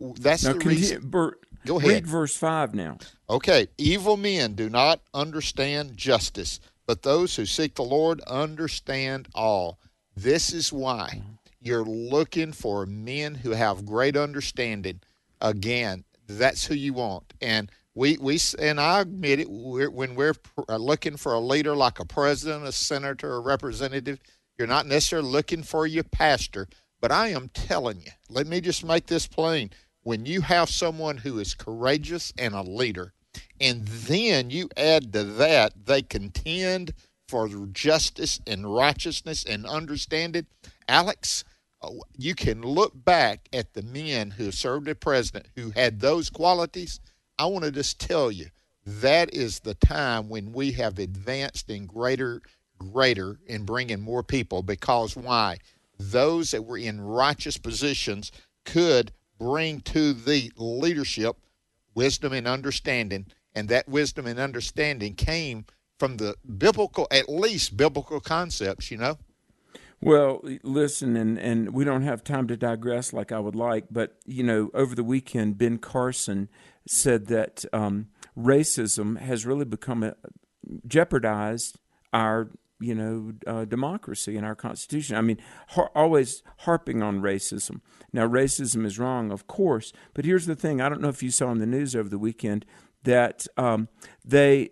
[0.00, 1.02] That's now, the reason.
[1.04, 1.90] Bert, Go ahead.
[1.90, 2.98] Read verse 5 now.
[3.28, 3.68] Okay.
[3.78, 9.78] Evil men do not understand justice, but those who seek the Lord understand all.
[10.16, 11.22] This is why
[11.60, 15.00] you're looking for men who have great understanding.
[15.40, 17.34] Again, that's who you want.
[17.40, 20.34] And we we and I admit it we're, when we're
[20.68, 24.18] uh, looking for a leader like a president, a senator, a representative,
[24.58, 26.68] you're not necessarily looking for your pastor.
[27.00, 29.70] But I am telling you, let me just make this plain:
[30.02, 33.12] when you have someone who is courageous and a leader,
[33.60, 36.94] and then you add to that they contend
[37.28, 40.46] for justice and righteousness and understanding,
[40.88, 41.53] Alex, uh,
[42.16, 47.00] you can look back at the men who served as president who had those qualities
[47.38, 48.46] I want to just tell you
[48.86, 52.42] that is the time when we have advanced in greater,
[52.78, 55.58] greater in bringing more people because why?
[55.98, 58.30] Those that were in righteous positions
[58.64, 61.36] could bring to the leadership
[61.94, 65.64] wisdom and understanding, and that wisdom and understanding came
[65.98, 69.16] from the biblical, at least biblical concepts, you know?
[70.00, 74.18] Well, listen, and, and we don't have time to digress like I would like, but,
[74.26, 76.50] you know, over the weekend, Ben Carson
[76.86, 80.14] said that um, racism has really become a,
[80.86, 81.78] jeopardized
[82.12, 85.16] our you know uh, democracy and our constitution.
[85.16, 87.80] I mean, har- always harping on racism.
[88.12, 91.30] Now, racism is wrong, of course, but here's the thing: I don't know if you
[91.30, 92.66] saw in the news over the weekend
[93.04, 93.88] that um,
[94.24, 94.70] they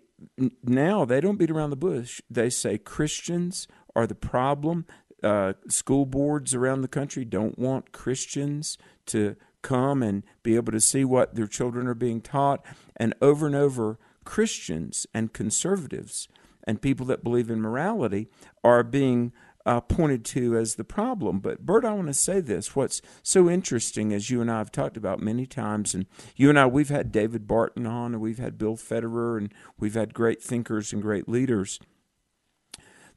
[0.63, 2.21] now they don't beat around the bush.
[2.29, 4.85] They say Christians are the problem.
[5.23, 10.81] Uh, school boards around the country don't want Christians to come and be able to
[10.81, 12.63] see what their children are being taught.
[12.97, 16.27] And over and over, Christians and conservatives
[16.65, 18.27] and people that believe in morality
[18.63, 19.31] are being
[19.65, 21.39] uh, pointed to as the problem.
[21.39, 22.75] But, Bert, I want to say this.
[22.75, 26.05] What's so interesting, as you and I have talked about many times, and
[26.35, 29.93] you and I, we've had David Barton on, and we've had Bill Federer, and we've
[29.93, 31.79] had great thinkers and great leaders.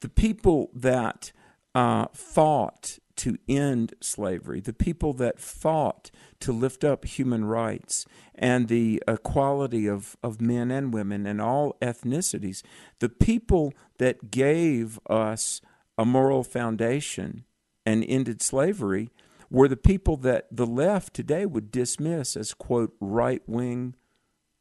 [0.00, 1.32] The people that
[1.76, 6.10] uh, fought to end slavery, the people that fought
[6.40, 11.76] to lift up human rights and the equality of, of men and women and all
[11.82, 12.62] ethnicities,
[13.00, 15.60] the people that gave us
[15.98, 17.44] a moral foundation
[17.84, 19.10] and ended slavery
[19.50, 23.94] were the people that the left today would dismiss as quote right wing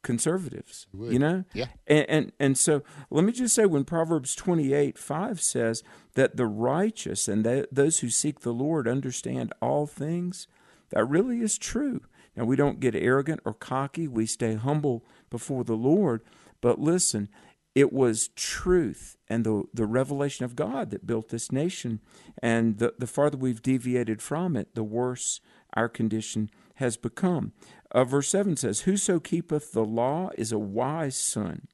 [0.05, 1.43] conservatives you know?
[1.53, 1.65] Yeah.
[1.87, 6.45] And, and and so let me just say when proverbs 28 5 says that the
[6.45, 10.47] righteous and they, those who seek the lord understand all things
[10.91, 12.01] that really is true.
[12.35, 14.07] Now we don't get arrogant or cocky.
[14.07, 16.21] We stay humble before the lord.
[16.61, 17.27] But listen
[17.75, 21.99] it was truth and the, the revelation of God that built this nation.
[22.41, 25.41] And the, the farther we've deviated from it, the worse
[25.73, 27.51] our condition has become.
[27.95, 31.69] Uh, verse 7 says, Whoso keepeth the law is a wise son,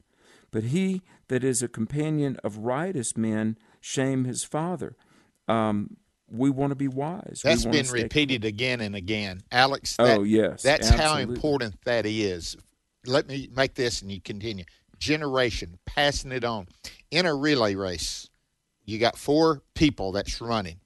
[0.52, 4.96] but he that is a companion of riotous men shame his father.
[5.48, 5.98] Um,
[6.30, 7.42] we want to be wise.
[7.44, 9.42] That's been repeated again and again.
[9.52, 12.56] Alex, that, Oh, yes, That's how important that is.
[13.08, 14.66] Let me make this and you continue.
[15.00, 16.68] Generation, passing it on.
[17.10, 18.30] In a relay race,
[18.86, 20.82] you got four people that's running.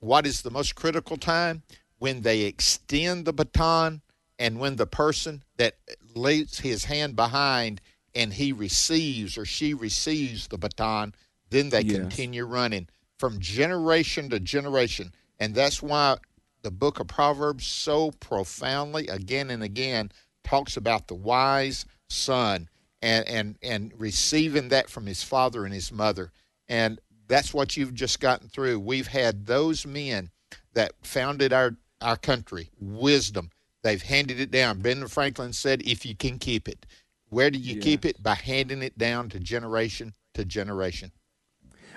[0.00, 1.62] What is the most critical time?
[1.98, 4.02] When they extend the baton
[4.38, 5.76] and when the person that
[6.14, 7.80] lays his hand behind
[8.14, 11.14] and he receives or she receives the baton,
[11.50, 11.96] then they Yes.
[11.96, 15.12] continue running from generation to generation.
[15.38, 16.16] And that's why
[16.62, 20.10] the book of Proverbs so profoundly, again and again,
[20.42, 22.68] talks about the wise son
[23.02, 26.32] and, and, and receiving that from his father and his mother.
[26.68, 28.80] And that's what you've just gotten through.
[28.80, 30.30] We've had those men
[30.72, 33.50] that founded our, our country, wisdom.
[33.84, 34.80] They've handed it down.
[34.80, 36.86] Ben Franklin said, if you can keep it.
[37.28, 38.22] Where do you keep it?
[38.22, 41.12] By handing it down to generation to generation.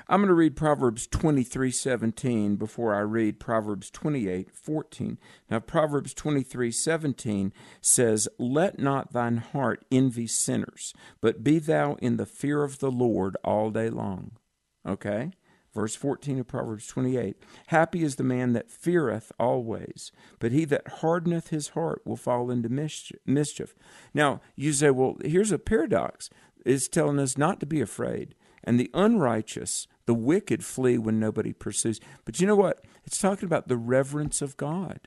[0.09, 5.17] I'm going to read Proverbs 23:17 before I read Proverbs 28:14.
[5.49, 12.25] Now Proverbs 23:17 says, "Let not thine heart envy sinners, but be thou in the
[12.25, 14.31] fear of the Lord all day long."
[14.85, 15.31] Okay?
[15.77, 17.37] Verse 14 of Proverbs 28
[17.67, 22.49] Happy is the man that feareth always, but he that hardeneth his heart will fall
[22.49, 23.75] into mischief.
[24.11, 26.31] Now, you say, well, here's a paradox.
[26.65, 28.33] It's telling us not to be afraid.
[28.63, 31.99] And the unrighteous, the wicked, flee when nobody pursues.
[32.25, 32.83] But you know what?
[33.05, 35.01] It's talking about the reverence of God.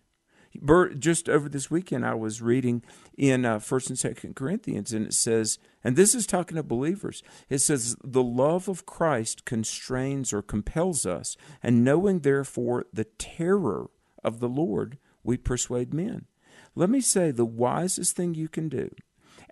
[0.99, 2.83] Just over this weekend, I was reading
[3.17, 7.23] in uh, First and Second Corinthians, and it says, and this is talking to believers.
[7.49, 13.91] It says, "The love of Christ constrains or compels us, and knowing therefore the terror
[14.25, 16.27] of the Lord, we persuade men."
[16.75, 18.91] Let me say, the wisest thing you can do,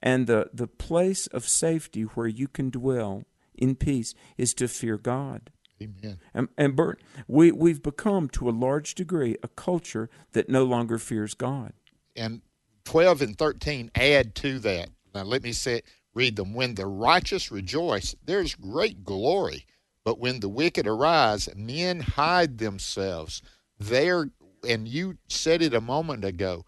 [0.02, 4.98] and the the place of safety where you can dwell in peace, is to fear
[4.98, 5.50] God.
[5.82, 6.18] Amen.
[6.34, 10.98] And, and Bert, we, we've become to a large degree a culture that no longer
[10.98, 11.72] fears God.
[12.16, 12.42] and
[12.84, 14.88] 12 and 13 add to that.
[15.14, 15.82] Now, let me say,
[16.14, 16.54] read them.
[16.54, 19.66] When the righteous rejoice, there's great glory.
[20.04, 23.42] But when the wicked arise, men hide themselves.
[23.78, 24.30] There,
[24.66, 26.64] and you said it a moment ago,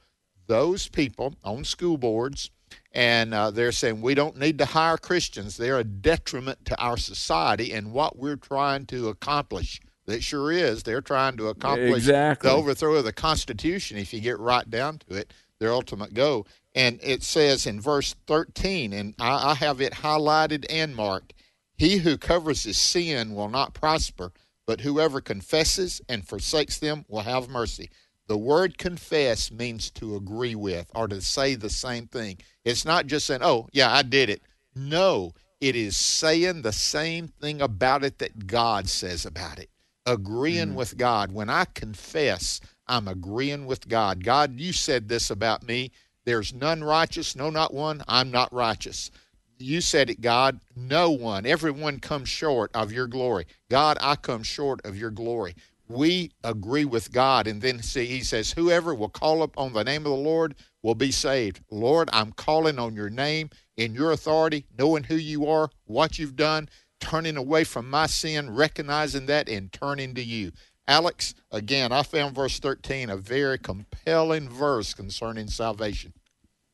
[0.47, 2.51] those people on school boards,
[2.93, 5.57] and uh, they're saying we don't need to hire Christians.
[5.57, 9.81] They're a detriment to our society and what we're trying to accomplish.
[10.07, 10.83] That sure is.
[10.83, 12.51] They're trying to accomplish Exactly.
[12.51, 16.49] the overthrow of the Constitution, if you get right down to it, their ultimate goal.
[16.75, 21.35] And it says in verse 13, and I, I have it highlighted and marked
[21.77, 24.33] He who covers his sin will not prosper,
[24.67, 27.89] but whoever confesses and forsakes them will have mercy.
[28.31, 32.39] The word confess means to agree with or to say the same thing.
[32.65, 34.41] It's not just saying, oh, yeah, I did it.
[34.73, 39.69] No, it is saying the same thing about it that God says about it
[40.07, 40.75] agreeing mm.
[40.75, 41.33] with God.
[41.33, 44.23] When I confess, I'm agreeing with God.
[44.23, 45.91] God, you said this about me.
[46.25, 48.05] There's none righteous, no, not one.
[48.07, 49.11] I'm not righteous.
[49.59, 50.61] You said it, God.
[50.77, 53.47] No one, everyone comes short of your glory.
[53.69, 55.57] God, I come short of your glory.
[55.91, 57.47] We agree with God.
[57.47, 60.95] And then see, he says, Whoever will call upon the name of the Lord will
[60.95, 61.61] be saved.
[61.71, 66.37] Lord, I'm calling on your name in your authority, knowing who you are, what you've
[66.37, 66.69] done,
[67.01, 70.53] turning away from my sin, recognizing that, and turning to you.
[70.87, 76.13] Alex, again, I found verse 13 a very compelling verse concerning salvation.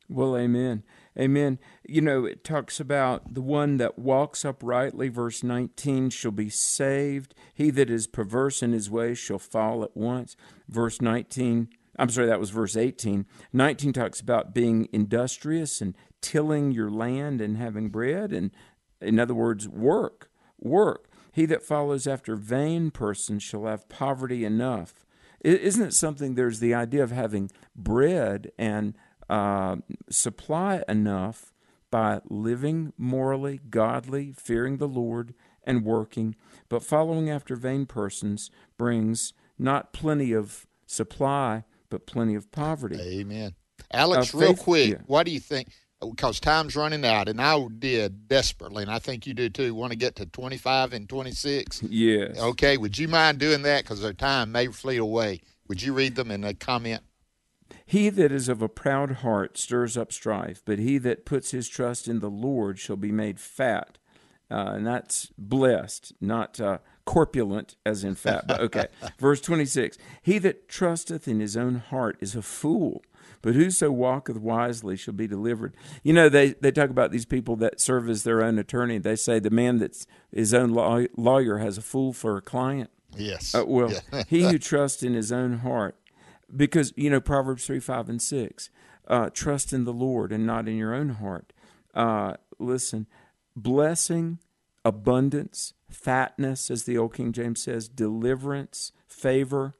[0.09, 0.83] Well, amen.
[1.19, 1.57] Amen.
[1.87, 7.33] You know, it talks about the one that walks uprightly, verse 19, shall be saved.
[7.53, 10.35] He that is perverse in his ways shall fall at once.
[10.69, 13.25] Verse 19, I'm sorry, that was verse 18.
[13.51, 18.31] 19 talks about being industrious and tilling your land and having bread.
[18.31, 18.51] And
[19.01, 21.09] in other words, work, work.
[21.31, 25.05] He that follows after vain persons shall have poverty enough.
[25.41, 26.35] Isn't it something?
[26.35, 28.95] There's the idea of having bread and
[29.29, 29.77] uh,
[30.09, 31.53] supply enough
[31.89, 36.35] by living morally, godly, fearing the Lord, and working.
[36.69, 42.99] But following after vain persons brings not plenty of supply, but plenty of poverty.
[42.99, 43.55] Amen.
[43.91, 44.97] Alex, Uh, real faith- quick, yeah.
[45.07, 45.69] what do you think?
[45.99, 49.73] Because time's running out, and I did desperately, and I think you do too.
[49.73, 51.81] Want to get to 25 and 26?
[51.89, 52.37] Yes.
[52.37, 53.83] Okay, would you mind doing that?
[53.83, 55.41] Because our time may flee away.
[55.67, 57.01] Would you read them in a comment?
[57.89, 61.67] He that is of a proud heart stirs up strife, but he that puts his
[61.69, 63.97] trust in the Lord shall be made fat.
[64.51, 68.45] Uh, and that's blessed, not uh, corpulent as in fat.
[68.47, 68.87] But okay.
[69.19, 73.03] Verse 26 He that trusteth in his own heart is a fool,
[73.41, 75.73] but whoso walketh wisely shall be delivered.
[76.03, 78.97] You know, they, they talk about these people that serve as their own attorney.
[78.99, 82.89] They say the man that's his own law, lawyer has a fool for a client.
[83.17, 83.55] Yes.
[83.55, 84.23] Uh, well, Yeah.
[84.27, 85.95] he who trusts in his own heart,
[86.55, 88.69] because you know Proverbs three, five, and six,
[89.07, 91.53] uh, trust in the Lord and not in your own heart.
[91.93, 93.07] Uh, listen,
[93.55, 94.39] blessing,
[94.85, 99.73] abundance, fatness, as the old King James says, deliverance, favor.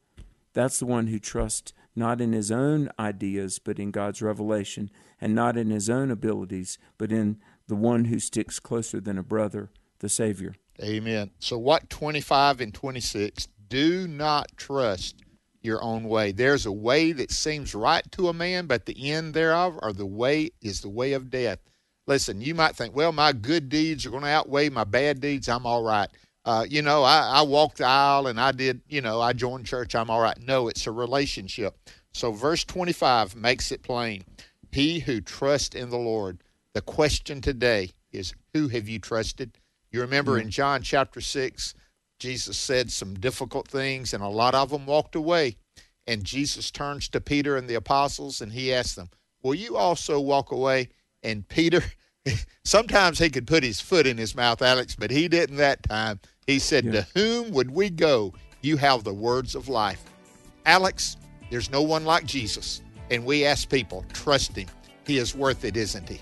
[0.54, 5.34] That's the one who trusts not in his own ideas, but in God's revelation, and
[5.34, 9.72] not in his own abilities, but in the one who sticks closer than a brother,
[10.00, 10.56] the Savior.
[10.82, 11.32] Amen.
[11.40, 13.48] So, what 25 and 26?
[13.68, 15.16] Do not trust
[15.68, 16.32] your own way.
[16.32, 20.06] There's a way that seems right to a man, but the end thereof, or the
[20.06, 21.60] way, is the way of death.
[22.08, 25.48] Listen, you might think, well, my good deeds are going to outweigh my bad deeds.
[25.50, 26.10] I'm all right.
[26.46, 29.66] Uh, you know, I, I walked the aisle and I did, you know, I joined
[29.66, 29.94] church.
[29.94, 30.40] I'm all right.
[30.40, 31.78] No, it's a relationship.
[32.14, 34.24] So, verse 25 makes it plain.
[34.72, 36.42] He who trusts in the Lord.
[36.74, 39.58] The question today is, who have you trusted?
[39.92, 41.74] You remember in John chapter 6,
[42.20, 45.58] Jesus said some difficult things, and a lot of them walked away.
[46.08, 49.10] And Jesus turns to Peter and the apostles, and he asks them,
[49.44, 50.90] Will you also walk away?
[51.22, 51.84] And Peter,
[52.64, 56.20] sometimes he could put his foot in his mouth, Alex, but he didn't that time.
[56.46, 56.92] He said, Yeah.
[56.92, 58.34] To whom would we go?
[58.62, 60.04] You have the words of life.
[60.66, 61.18] Alex,
[61.50, 62.82] there's no one like Jesus.
[63.10, 64.68] And we ask people, trust him.
[65.06, 66.20] He is worth it, isn't he?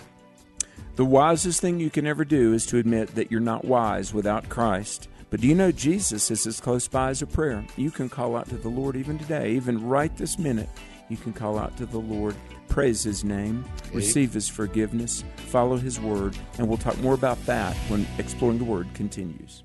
[0.95, 4.47] The wisest thing you can ever do is to admit that you're not wise without
[4.47, 5.09] Christ.
[5.35, 7.65] But do you know Jesus is as close by as a prayer?
[7.75, 10.69] You can call out to the Lord even today, even right this minute.
[11.09, 12.37] You can call out to the Lord,
[12.69, 17.75] praise His name, receive His forgiveness, follow His word, and we'll talk more about that
[17.89, 19.64] when Exploring the Word continues.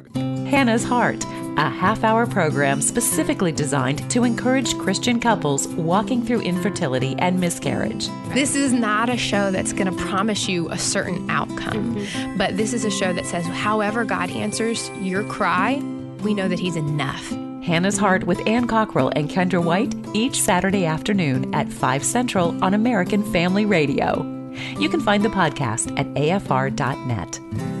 [0.15, 1.23] Hannah's Heart,
[1.57, 8.07] a half hour program specifically designed to encourage Christian couples walking through infertility and miscarriage.
[8.33, 12.37] This is not a show that's going to promise you a certain outcome, mm-hmm.
[12.37, 15.75] but this is a show that says, however, God answers your cry,
[16.23, 17.29] we know that He's enough.
[17.63, 22.73] Hannah's Heart with Ann Cockrell and Kendra White each Saturday afternoon at 5 Central on
[22.73, 24.23] American Family Radio.
[24.79, 27.80] You can find the podcast at afr.net.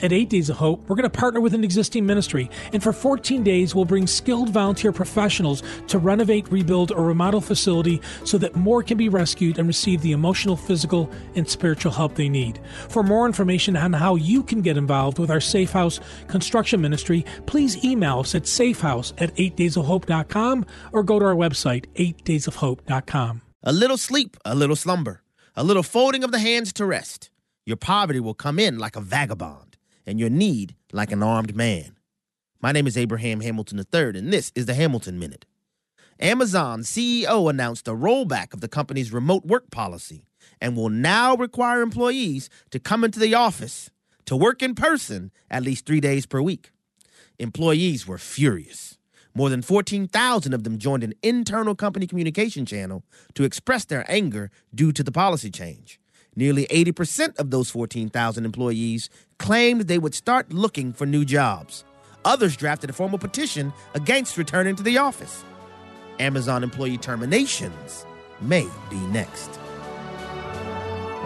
[0.00, 2.92] At 8 Days of Hope, we're going to partner with an existing ministry, and for
[2.92, 8.54] 14 days, we'll bring skilled volunteer professionals to renovate, rebuild, or remodel facility so that
[8.54, 12.60] more can be rescued and receive the emotional, physical, and spiritual help they need.
[12.88, 17.24] For more information on how you can get involved with our Safe House construction ministry,
[17.46, 23.42] please email us at safehouse at 8daysofhope.com or go to our website, 8daysofhope.com.
[23.64, 25.22] A little sleep, a little slumber,
[25.56, 27.30] a little folding of the hands to rest.
[27.66, 29.67] Your poverty will come in like a vagabond
[30.08, 31.94] and your need like an armed man.
[32.62, 35.44] My name is Abraham Hamilton III, and this is the Hamilton Minute.
[36.18, 40.24] Amazon CEO announced a rollback of the company's remote work policy
[40.62, 43.90] and will now require employees to come into the office
[44.24, 46.70] to work in person at least three days per week.
[47.38, 48.96] Employees were furious.
[49.34, 53.04] More than 14,000 of them joined an internal company communication channel
[53.34, 56.00] to express their anger due to the policy change.
[56.36, 61.84] Nearly 80% of those 14,000 employees claimed they would start looking for new jobs.
[62.24, 65.44] Others drafted a formal petition against returning to the office.
[66.18, 68.04] Amazon employee terminations
[68.40, 69.58] may be next.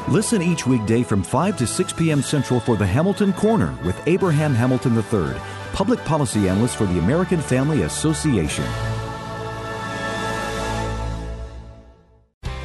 [0.09, 2.23] Listen each weekday from 5 to 6 p.m.
[2.23, 5.35] Central for the Hamilton Corner with Abraham Hamilton III,
[5.73, 8.65] public policy analyst for the American Family Association.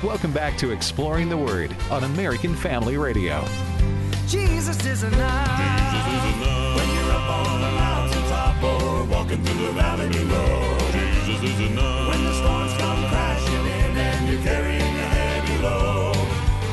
[0.04, 3.44] Welcome back to Exploring the Word on American Family Radio.
[4.28, 5.60] Jesus is enough.
[5.60, 6.76] Jesus is enough.
[6.76, 10.78] When you're up on the mountaintop or walking through the valley below.
[10.92, 12.10] Jesus is enough.
[12.10, 16.14] When the storms come crashing in and you're carrying a heavy load.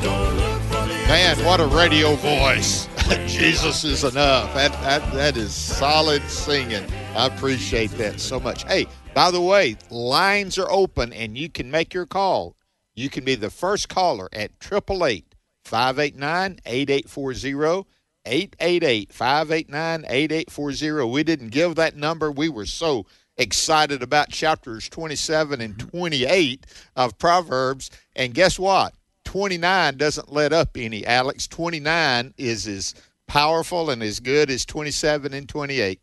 [0.03, 2.89] Don't look for the Man, what a radio voice.
[3.27, 4.53] Jesus is enough.
[4.53, 6.85] That, that, that is solid singing.
[7.17, 8.65] I appreciate that so much.
[8.65, 12.55] Hey, by the way, lines are open and you can make your call.
[12.95, 15.35] You can be the first caller at 888
[15.65, 17.89] 589 8840.
[18.27, 21.11] 888 589 8840.
[21.11, 22.31] We didn't give that number.
[22.31, 25.89] We were so excited about chapters 27 and mm-hmm.
[25.89, 26.67] 28
[26.97, 27.91] of Proverbs.
[28.17, 28.95] And guess what?
[29.25, 31.47] 29 doesn't let up any, Alex.
[31.49, 32.95] 29 is as
[33.27, 36.01] powerful and as good as 27 and 28.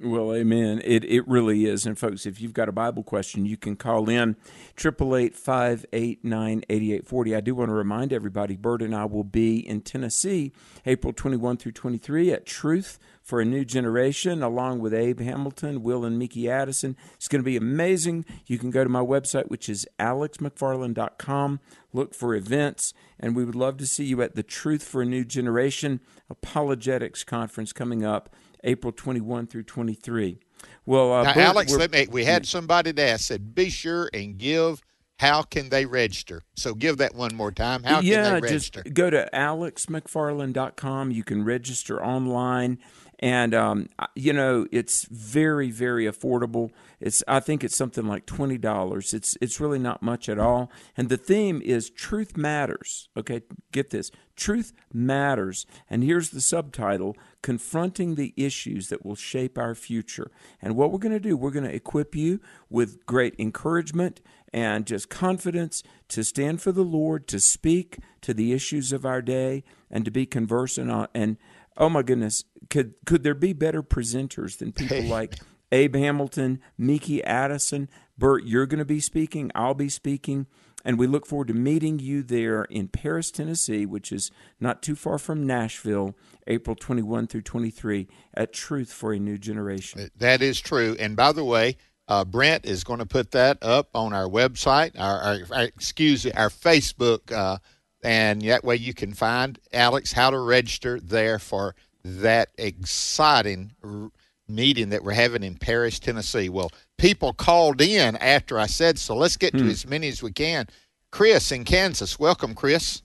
[0.00, 0.80] Well, amen.
[0.84, 1.84] It it really is.
[1.84, 4.36] And folks, if you've got a Bible question, you can call in
[4.74, 7.36] triple eight five eight nine eighty eight forty.
[7.36, 10.52] I do want to remind everybody, Bert and I will be in Tennessee,
[10.86, 15.20] April twenty one through twenty three at Truth for a New Generation, along with Abe
[15.20, 16.96] Hamilton, Will and Mickey Addison.
[17.14, 18.24] It's going to be amazing.
[18.46, 21.60] You can go to my website, which is alexmcfarland.com.
[21.92, 25.06] Look for events, and we would love to see you at the Truth for a
[25.06, 28.34] New Generation Apologetics Conference coming up
[28.64, 30.38] April 21 through 23.
[30.86, 34.38] Well, uh, now, Bert, Alex, let me, we had somebody that said, be sure and
[34.38, 34.82] give.
[35.18, 36.42] How can they register?
[36.56, 37.84] So give that one more time.
[37.84, 38.82] How yeah, can they register?
[38.82, 41.12] just go to alexmcfarland.com.
[41.12, 42.78] You can register online,
[43.22, 46.70] and um, you know it's very, very affordable.
[47.00, 49.14] It's I think it's something like twenty dollars.
[49.14, 50.72] It's it's really not much at all.
[50.96, 53.08] And the theme is truth matters.
[53.16, 55.66] Okay, get this: truth matters.
[55.88, 60.32] And here's the subtitle: confronting the issues that will shape our future.
[60.60, 64.20] And what we're going to do, we're going to equip you with great encouragement
[64.52, 69.22] and just confidence to stand for the Lord, to speak to the issues of our
[69.22, 71.06] day, and to be conversant on.
[71.14, 71.36] And
[71.76, 75.36] oh my goodness, could could there be better presenters than people like
[75.72, 78.44] Abe Hamilton, Mickey Addison, Bert?
[78.44, 79.50] You're going to be speaking.
[79.54, 80.46] I'll be speaking.
[80.84, 84.96] And we look forward to meeting you there in Paris, Tennessee, which is not too
[84.96, 86.16] far from Nashville,
[86.46, 90.10] April 21 through 23, at Truth for a New Generation.
[90.16, 90.96] That is true.
[90.98, 91.76] And by the way,
[92.08, 96.26] uh, Brent is going to put that up on our website, our, our, our excuse
[96.26, 97.58] our Facebook, uh,
[98.02, 101.74] and that way you can find Alex how to register there for
[102.04, 104.10] that exciting r-
[104.48, 106.48] meeting that we're having in Paris, Tennessee.
[106.48, 109.14] Well, people called in after I said so.
[109.16, 110.66] Let's get to as many as we can.
[111.10, 113.02] Chris in Kansas, welcome, Chris.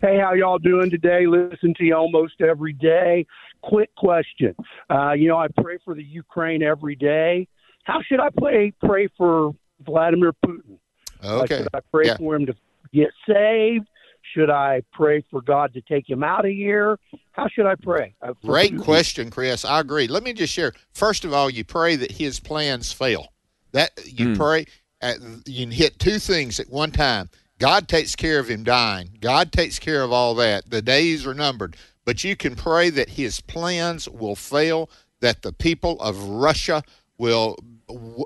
[0.00, 1.26] Hey, how y'all doing today?
[1.26, 3.26] Listen to you almost every day.
[3.62, 4.54] Quick question.
[4.88, 7.48] Uh, you know, I pray for the Ukraine every day.
[7.84, 9.54] How should I pray pray for
[9.84, 10.78] Vladimir Putin?
[11.22, 11.58] Uh, Okay.
[11.58, 12.16] should I pray Yeah.
[12.16, 12.54] for him to
[12.92, 13.86] get saved?
[14.34, 16.98] Should I pray for God to take him out of here?
[17.32, 18.14] How should I pray?
[18.20, 19.64] Uh, Great question, Chris.
[19.64, 20.06] I agree.
[20.06, 20.72] Let me just share.
[20.92, 23.28] First of all, you pray that his plans fail.
[23.72, 24.66] That you pray.
[25.00, 25.14] Uh,
[25.46, 27.30] you can hit two things at one time.
[27.58, 29.18] God takes care of him dying.
[29.20, 30.70] God takes care of all that.
[30.70, 31.76] The days are numbered.
[32.04, 34.90] But you can pray that his plans will fail.
[35.20, 36.82] That the people of Russia
[37.18, 37.56] will.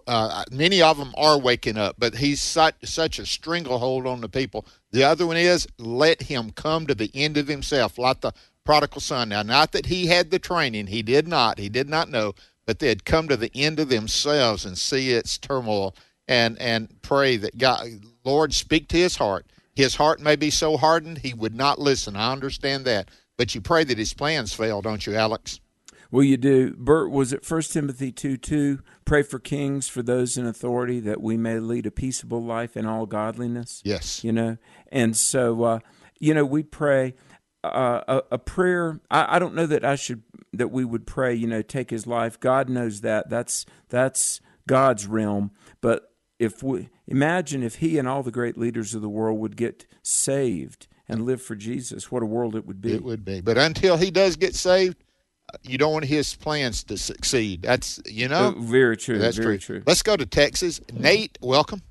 [0.09, 4.28] Uh, many of them are waking up, but he's such, such a stranglehold on the
[4.28, 4.66] people.
[4.90, 8.32] The other one is let him come to the end of himself, like the
[8.64, 9.28] prodigal son.
[9.28, 11.59] Now, not that he had the training, he did not.
[11.59, 12.34] He did not know,
[12.66, 15.95] but they had come to the end of themselves and see its turmoil
[16.28, 17.86] and and pray that God,
[18.24, 19.47] Lord, speak to his heart.
[19.74, 22.16] His heart may be so hardened he would not listen.
[22.16, 25.61] I understand that, but you pray that his plans fail, don't you, Alex?
[26.13, 26.75] Well, you do.
[26.75, 28.81] Bert, was it First Timothy 2 2?
[29.07, 32.85] Pray for kings, for those in authority, that we may lead a peaceable life in
[32.85, 33.81] all godliness.
[33.83, 34.23] Yes.
[34.23, 34.59] You know,
[34.93, 35.79] and so, uh,
[36.21, 37.15] you know, we pray
[37.65, 39.01] uh, a, a, prayer.
[39.11, 42.07] I, I, don't know that I should, that we would pray, you know, take his
[42.07, 42.39] life.
[42.39, 43.31] God knows that.
[43.31, 45.51] That's, that's God's realm.
[45.81, 49.57] But if we imagine if he and all the great leaders of the world would
[49.57, 52.93] get saved and live for Jesus, what a world it would be.
[52.93, 53.41] It would be.
[53.41, 55.03] But until he does get saved,
[55.63, 57.63] you don't want his plans to succeed.
[57.63, 59.19] That's you know uh, very true.
[59.19, 59.77] That's very true.
[59.77, 59.85] true.
[59.87, 60.81] Let's go to Texas.
[60.93, 61.83] Nate, welcome.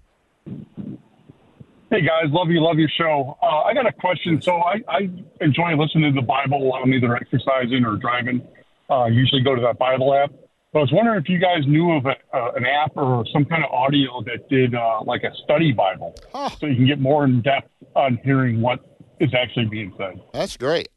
[0.46, 3.38] Hey guys, love you, love your show.
[3.42, 4.42] Uh, I got a question.
[4.42, 5.10] So I, I
[5.42, 8.42] enjoy listening to the Bible while I'm either exercising or driving.
[8.90, 10.32] Uh, usually go to that Bible app.
[10.72, 13.44] But I was wondering if you guys knew of a, uh, an app or some
[13.44, 17.26] kind of audio that did uh, like a study Bible, so you can get more
[17.26, 18.80] in depth on hearing what
[19.20, 20.22] is actually being said.
[20.34, 20.88] That's great.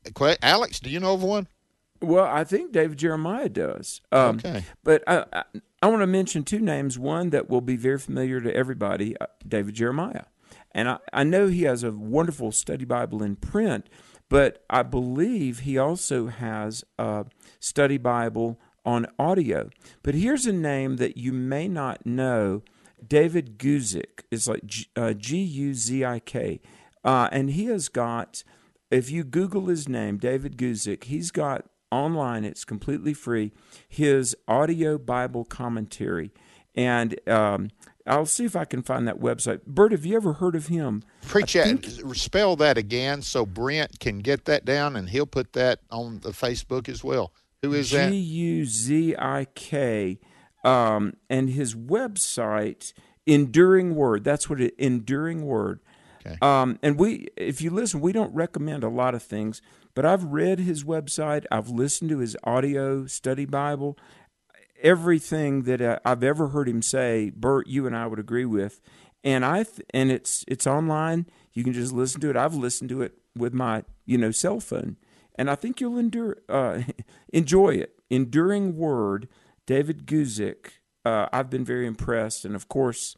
[0.43, 1.49] Alex, do you know of one?
[2.05, 4.00] Well, I think David Jeremiah does.
[4.12, 4.64] Um, okay.
[4.82, 5.44] But I, I,
[5.82, 6.98] I, want to mention two names.
[6.98, 10.24] One that will be very familiar to everybody uh, David Jeremiah.
[10.72, 13.88] And I, I know he has a wonderful study Bible in print,
[14.28, 17.26] but I believe he also has a
[17.61, 19.70] study Bible on audio.
[20.02, 22.62] But here's a name that you may not know
[23.07, 24.22] David Guzik.
[24.30, 26.61] It's like G U Z I K.
[27.05, 28.42] Uh, and he has got,
[28.90, 32.45] if you Google his name, David Guzik, he's got online.
[32.45, 33.53] It's completely free.
[33.88, 36.32] His audio Bible commentary,
[36.74, 37.70] and um,
[38.07, 39.64] I'll see if I can find that website.
[39.66, 41.03] Bert, have you ever heard of him?
[41.22, 41.84] Preach that.
[42.14, 46.30] Spell that again so Brent can get that down, and he'll put that on the
[46.30, 47.32] Facebook as well.
[47.62, 48.11] Who is that?
[48.11, 50.18] G U Z I K,
[50.64, 52.92] um, and his website,
[53.26, 54.22] Enduring Word.
[54.22, 54.74] That's what it.
[54.76, 55.80] Enduring Word.
[56.27, 56.37] Okay.
[56.41, 59.61] Um, and we, if you listen, we don't recommend a lot of things,
[59.95, 61.45] but I've read his website.
[61.51, 63.99] I've listened to his audio study Bible.
[64.83, 68.81] Everything that uh, I've ever heard him say, Bert, you and I would agree with,
[69.22, 71.27] and I th- and it's it's online.
[71.53, 72.37] You can just listen to it.
[72.37, 74.97] I've listened to it with my you know cell phone,
[75.37, 76.83] and I think you'll endure uh,
[77.33, 77.99] enjoy it.
[78.11, 79.29] Enduring Word,
[79.66, 80.72] David Guzik.
[81.05, 83.16] Uh, I've been very impressed, and of course,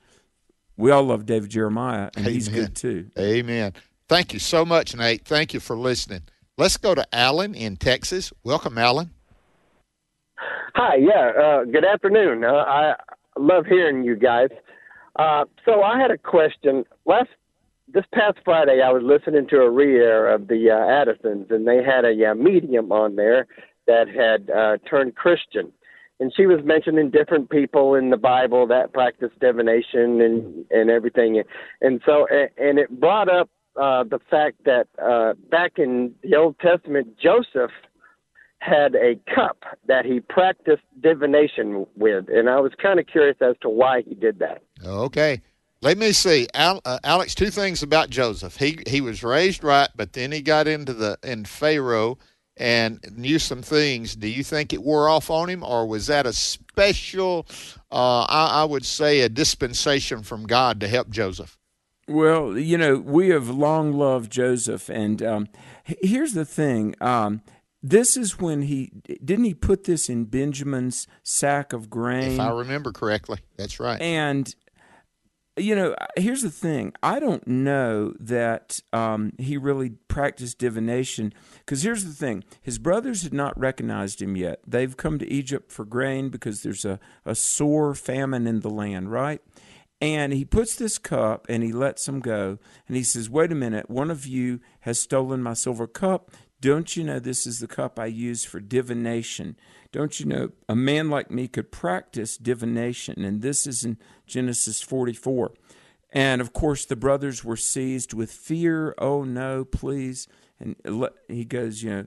[0.76, 2.32] we all love David Jeremiah, and Amen.
[2.32, 3.10] he's good too.
[3.18, 3.72] Amen.
[4.08, 5.24] Thank you so much, Nate.
[5.24, 6.22] Thank you for listening.
[6.58, 8.32] Let's go to Alan in Texas.
[8.44, 9.10] Welcome, Alan.
[10.74, 11.32] Hi, yeah.
[11.40, 12.44] Uh, good afternoon.
[12.44, 12.94] Uh, I
[13.38, 14.48] love hearing you guys.
[15.18, 16.84] Uh, so I had a question.
[17.04, 17.30] Last
[17.88, 21.82] this past Friday, I was listening to a re-air of the uh, Addisons, and they
[21.82, 23.46] had a uh, medium on there
[23.86, 25.72] that had uh, turned Christian,
[26.20, 31.42] and she was mentioning different people in the Bible that practice divination and and everything,
[31.80, 36.58] and so and it brought up uh, the fact that uh, back in the Old
[36.58, 37.70] Testament, Joseph
[38.58, 43.54] had a cup that he practiced divination with, and I was kind of curious as
[43.60, 44.62] to why he did that.
[44.84, 45.42] Okay.
[45.82, 47.34] Let me see, Al, uh, Alex.
[47.34, 48.56] Two things about Joseph.
[48.56, 52.18] He he was raised right, but then he got into the in Pharaoh
[52.56, 54.16] and knew some things.
[54.16, 57.46] Do you think it wore off on him, or was that a special?
[57.90, 61.58] Uh, I, I would say a dispensation from God to help Joseph.
[62.08, 65.48] Well, you know, we have long loved Joseph, and um,
[65.84, 66.94] here's the thing.
[67.00, 67.42] Um,
[67.82, 68.92] this is when he
[69.24, 72.32] didn't he put this in Benjamin's sack of grain.
[72.32, 74.00] If I remember correctly, that's right.
[74.00, 74.52] And
[75.56, 76.92] you know, here's the thing.
[77.02, 82.44] I don't know that um, he really practiced divination because here's the thing.
[82.60, 84.60] His brothers had not recognized him yet.
[84.66, 89.10] They've come to Egypt for grain because there's a, a sore famine in the land,
[89.10, 89.40] right?
[90.00, 92.58] And he puts this cup and he lets them go.
[92.86, 96.30] And he says, Wait a minute, one of you has stolen my silver cup.
[96.60, 99.56] Don't you know this is the cup I use for divination?
[99.92, 103.24] Don't you know a man like me could practice divination?
[103.24, 105.52] And this is in Genesis 44.
[106.12, 108.94] And of course, the brothers were seized with fear.
[108.98, 110.28] Oh, no, please.
[110.58, 110.76] And
[111.28, 112.06] he goes, you know,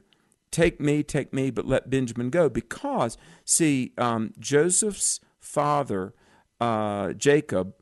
[0.52, 2.50] take me, take me, but let Benjamin go.
[2.50, 6.14] Because, see, um, Joseph's father,
[6.60, 7.74] uh, Jacob,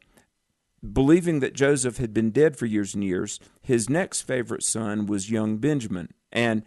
[0.93, 5.31] believing that Joseph had been dead for years and years, his next favorite son was
[5.31, 6.13] young Benjamin.
[6.31, 6.63] And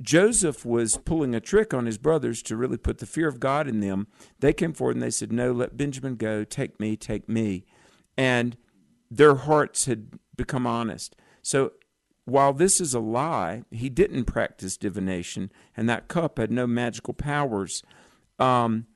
[0.00, 3.66] Joseph was pulling a trick on his brothers to really put the fear of God
[3.66, 4.06] in them.
[4.38, 6.44] They came forward and they said, No, let Benjamin go.
[6.44, 7.64] Take me, take me.
[8.16, 8.56] And
[9.10, 11.16] their hearts had become honest.
[11.42, 11.72] So
[12.24, 17.14] while this is a lie, he didn't practice divination, and that cup had no magical
[17.14, 17.82] powers.
[18.38, 18.86] Um,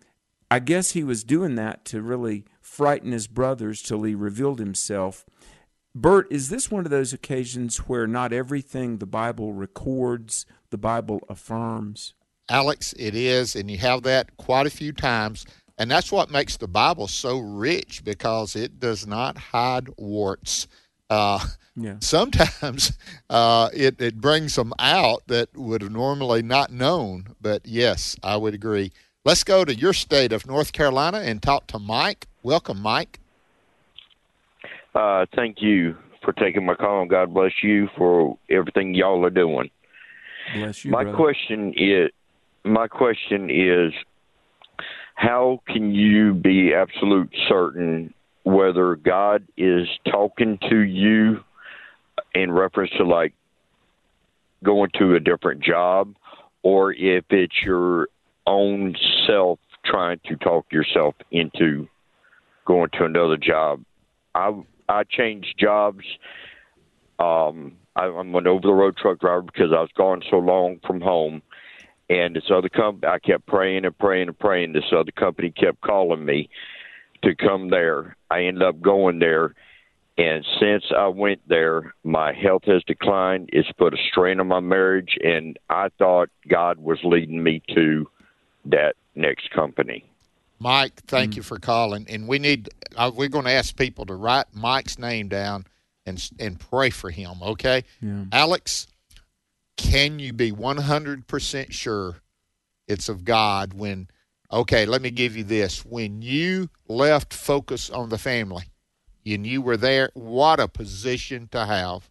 [0.50, 5.24] I guess he was doing that to really frighten his brothers till he revealed himself.
[5.94, 11.20] Bert, is this one of those occasions where not everything the Bible records, the Bible
[11.28, 12.14] affirms?
[12.48, 15.46] Alex, it is, and you have that quite a few times.
[15.78, 20.66] And that's what makes the Bible so rich because it does not hide warts.
[21.08, 21.46] Uh,
[21.76, 21.96] yeah.
[22.00, 22.98] Sometimes
[23.30, 27.28] uh, it, it brings them out that would have normally not known.
[27.40, 28.92] But yes, I would agree.
[29.24, 32.26] Let's go to your state of North Carolina and talk to Mike.
[32.42, 33.20] Welcome, Mike.
[34.94, 37.06] Uh, thank you for taking my call.
[37.06, 39.70] God bless you for everything y'all are doing.
[40.54, 40.90] Bless you.
[40.90, 41.16] My brother.
[41.16, 42.10] question is,
[42.64, 43.92] my question is,
[45.14, 48.14] how can you be absolute certain
[48.44, 51.44] whether God is talking to you
[52.34, 53.34] in reference to like
[54.64, 56.14] going to a different job,
[56.62, 58.08] or if it's your
[58.46, 58.94] own
[59.26, 61.88] self trying to talk yourself into
[62.64, 63.82] going to another job?
[64.34, 64.52] I
[64.88, 66.04] I changed jobs.
[67.18, 70.80] Um, I, I'm an over the road truck driver because I was gone so long
[70.86, 71.42] from home.
[72.08, 74.72] And this other company, I kept praying and praying and praying.
[74.72, 76.50] This other company kept calling me
[77.22, 78.16] to come there.
[78.30, 79.54] I ended up going there.
[80.18, 83.48] And since I went there, my health has declined.
[83.52, 85.16] It's put a strain on my marriage.
[85.24, 88.08] And I thought God was leading me to
[88.66, 90.04] that next company.
[90.58, 92.06] Mike, thank you for calling.
[92.08, 95.66] And we need, uh, we're going to ask people to write Mike's name down
[96.06, 97.84] and and pray for him, okay?
[98.00, 98.24] Yeah.
[98.32, 98.86] Alex,
[99.76, 102.16] can you be 100% sure
[102.88, 104.08] it's of God when,
[104.50, 105.84] okay, let me give you this.
[105.84, 108.64] When you left focus on the family
[109.24, 112.10] and you were there, what a position to have.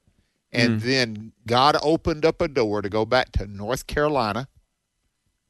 [0.51, 0.83] And Mm.
[0.83, 4.47] then God opened up a door to go back to North Carolina.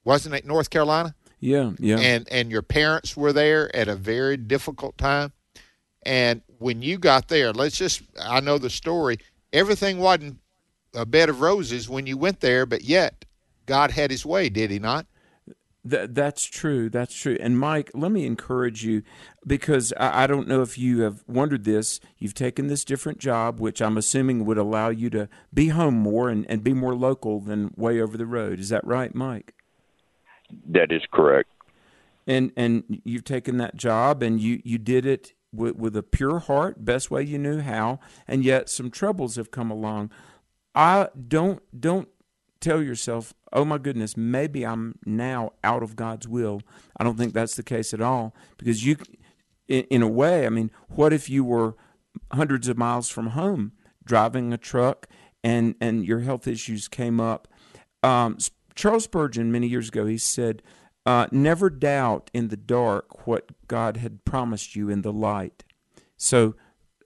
[0.03, 1.15] Wasn't it North Carolina?
[1.39, 1.97] Yeah, yeah.
[1.99, 5.31] And and your parents were there at a very difficult time.
[6.03, 9.17] And when you got there, let's just I know the story.
[9.51, 10.39] Everything wasn't
[10.93, 13.25] a bed of roses when you went there, but yet
[13.65, 15.07] God had his way, did he not?
[15.83, 16.91] That that's true.
[16.91, 17.37] That's true.
[17.39, 19.01] And Mike, let me encourage you
[19.47, 21.99] because I, I don't know if you have wondered this.
[22.19, 26.29] You've taken this different job, which I'm assuming would allow you to be home more
[26.29, 28.59] and, and be more local than way over the road.
[28.59, 29.55] Is that right, Mike?
[30.67, 31.49] That is correct.
[32.27, 36.39] And and you've taken that job and you you did it with, with a pure
[36.39, 40.11] heart, best way you knew how, and yet some troubles have come along.
[40.73, 42.07] I don't don't
[42.59, 46.61] tell yourself, "Oh my goodness, maybe I'm now out of God's will."
[46.97, 48.97] I don't think that's the case at all because you
[49.67, 51.75] in, in a way, I mean, what if you were
[52.31, 53.71] hundreds of miles from home
[54.03, 55.07] driving a truck
[55.43, 57.47] and and your health issues came up?
[58.03, 58.37] Um,
[58.75, 60.61] Charles Spurgeon many years ago he said,
[61.05, 65.63] uh, "Never doubt in the dark what God had promised you in the light."
[66.17, 66.55] So,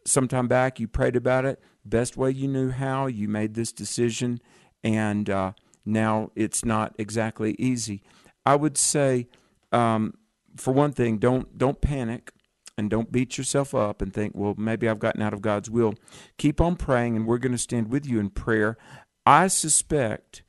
[0.06, 3.08] sometime back you prayed about it, best way you knew how.
[3.08, 4.42] You made this decision,
[4.84, 5.52] and uh,
[5.86, 8.02] now it's not exactly easy.
[8.46, 9.28] I would say,
[9.72, 10.16] um,
[10.58, 12.32] for one thing, don't don't panic
[12.78, 15.94] and don't beat yourself up and think, well, maybe I've gotten out of God's will.
[16.38, 18.78] Keep on praying, and we're going to stand with you in prayer.
[19.26, 20.44] I suspect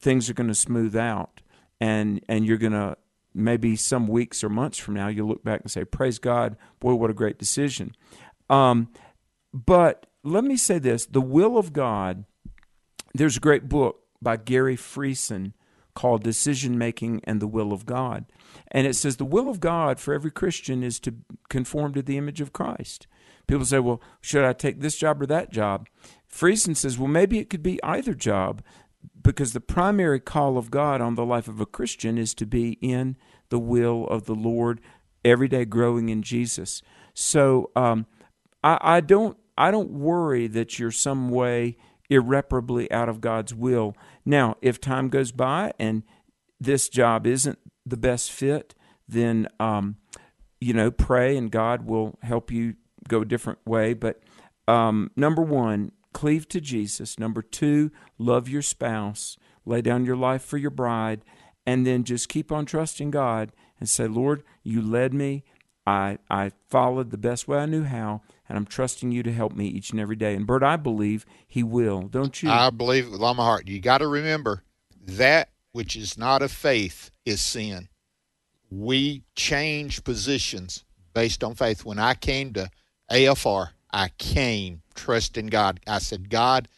[0.00, 1.40] things are going to smooth out,
[1.82, 2.96] and and you're going to
[3.34, 6.94] maybe some weeks or months from now you'll look back and say, praise God, boy,
[6.94, 7.96] what a great decision.
[8.48, 8.88] Um,
[9.52, 12.24] but let me say this: the will of God.
[13.14, 15.52] There's a great book by Gary Friesen
[15.94, 18.24] called Decision Making and the Will of God.
[18.70, 21.16] And it says the will of God for every Christian is to
[21.50, 23.06] conform to the image of Christ.
[23.46, 25.88] People say, well, should I take this job or that job?
[26.32, 28.62] Friesen says, well, maybe it could be either job
[29.22, 32.72] because the primary call of God on the life of a Christian is to be
[32.80, 33.16] in
[33.50, 34.80] the will of the Lord,
[35.24, 36.82] every day growing in Jesus.
[37.14, 38.06] So um,
[38.64, 41.76] I, I don't I don't worry that you're some way
[42.08, 43.94] irreparably out of God's will.
[44.24, 46.02] Now, if time goes by and
[46.58, 48.74] this job isn't the best fit,
[49.06, 49.96] then um,
[50.60, 52.74] you know pray and God will help you
[53.08, 53.94] go a different way.
[53.94, 54.22] But
[54.68, 57.18] um, number one, cleave to Jesus.
[57.18, 59.36] Number two, love your spouse.
[59.64, 61.24] Lay down your life for your bride,
[61.66, 65.44] and then just keep on trusting God and say, Lord, you led me.
[65.86, 69.52] I I followed the best way I knew how, and I'm trusting you to help
[69.52, 70.34] me each and every day.
[70.34, 72.02] And Bert, I believe He will.
[72.02, 72.50] Don't you?
[72.50, 73.68] I believe with all my heart.
[73.68, 74.62] You got to remember
[75.04, 77.88] that which is not of faith is sin.
[78.70, 80.84] We change positions
[81.14, 81.84] based on faith.
[81.84, 82.70] When I came to
[83.10, 85.80] AFR, I came trusting God.
[85.86, 86.68] I said, God,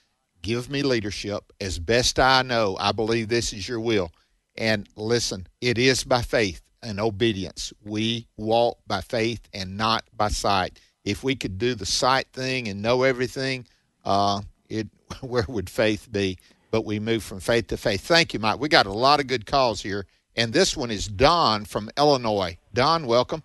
[0.43, 2.77] give me leadership as best I know.
[2.81, 4.11] I believe this is your will.
[4.57, 7.73] And listen, it is by faith and obedience.
[7.85, 10.79] We walk by faith and not by sight.
[11.05, 13.67] If we could do the sight thing and know everything,
[14.05, 14.89] uh, it
[15.21, 16.39] where would faith be?
[16.71, 18.01] But we move from faith to faith.
[18.03, 18.59] Thank you, Mike.
[18.59, 22.59] We got a lot of good calls here, and this one is Don from Illinois.
[22.73, 23.43] Don, welcome.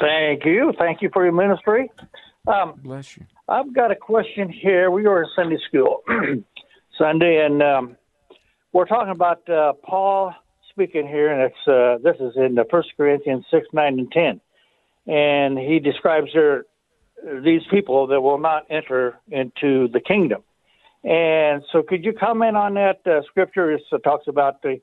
[0.00, 0.72] Thank you.
[0.78, 1.90] Thank you for your ministry.
[2.46, 3.26] Um, Bless you.
[3.48, 4.90] I've got a question here.
[4.90, 6.02] We were in Sunday school
[6.98, 7.96] Sunday, and um,
[8.72, 10.34] we're talking about uh, Paul
[10.70, 14.40] speaking here, and it's uh, this is in the First Corinthians six, nine, and ten,
[15.06, 16.64] and he describes there
[17.42, 20.42] these people that will not enter into the kingdom.
[21.04, 23.72] And so, could you comment on that uh, scripture?
[23.72, 24.80] It talks about the,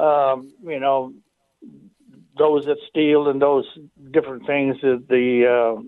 [0.00, 1.12] um, you know,
[2.38, 3.64] those that steal and those
[4.10, 5.82] different things, the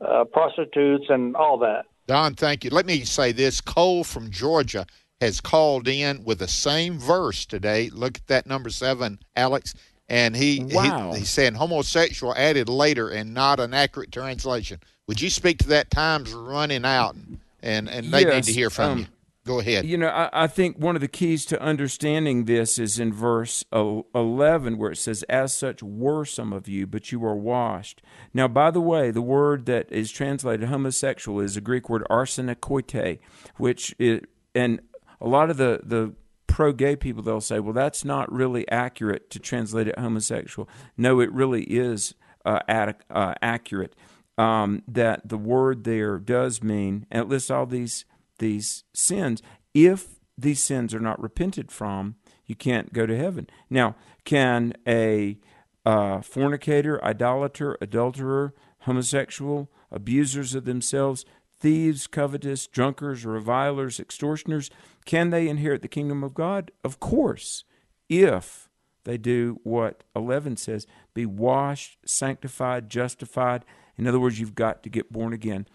[0.00, 1.86] uh, uh, prostitutes and all that.
[2.06, 2.70] Don, thank you.
[2.70, 4.86] Let me say this Cole from Georgia
[5.20, 7.90] has called in with the same verse today.
[7.90, 9.74] Look at that number seven, Alex.
[10.08, 11.12] And he, wow.
[11.12, 14.80] he he's saying homosexual added later and not an accurate translation.
[15.06, 15.90] Would you speak to that?
[15.90, 17.14] Time's running out,
[17.62, 19.06] and and they yes, need to hear from um, you.
[19.48, 19.86] Go ahead.
[19.86, 23.64] You know, I, I, think one of the keys to understanding this is in verse
[23.72, 28.02] 11, where it says, As such were some of you, but you are washed.
[28.34, 33.20] Now, by the way, the word that is translated homosexual is a Greek word arsenokoitai,
[33.56, 34.20] which is,
[34.54, 34.82] and
[35.18, 36.12] a lot of the, the
[36.46, 40.68] pro gay people, they'll say, well, that's not really accurate to translate it homosexual.
[40.94, 43.96] No, it really is uh, ad, uh, accurate.
[44.36, 48.04] Um, that the word there does mean, and it lists all these
[48.38, 49.42] these sins.
[49.74, 52.16] If these sins are not repented from,
[52.46, 53.48] you can't go to heaven.
[53.68, 55.38] Now, can a
[55.84, 61.24] uh, fornicator, idolater, adulterer, homosexual, abusers of themselves,
[61.60, 64.70] thieves, covetous, drunkards, revilers, extortioners,
[65.04, 66.70] can they inherit the kingdom of God?
[66.84, 67.64] Of course,
[68.08, 68.68] if
[69.04, 73.64] they do what 11 says be washed, sanctified, justified.
[73.96, 75.66] In other words, you've got to get born again.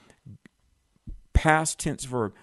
[1.34, 2.34] Past tense verb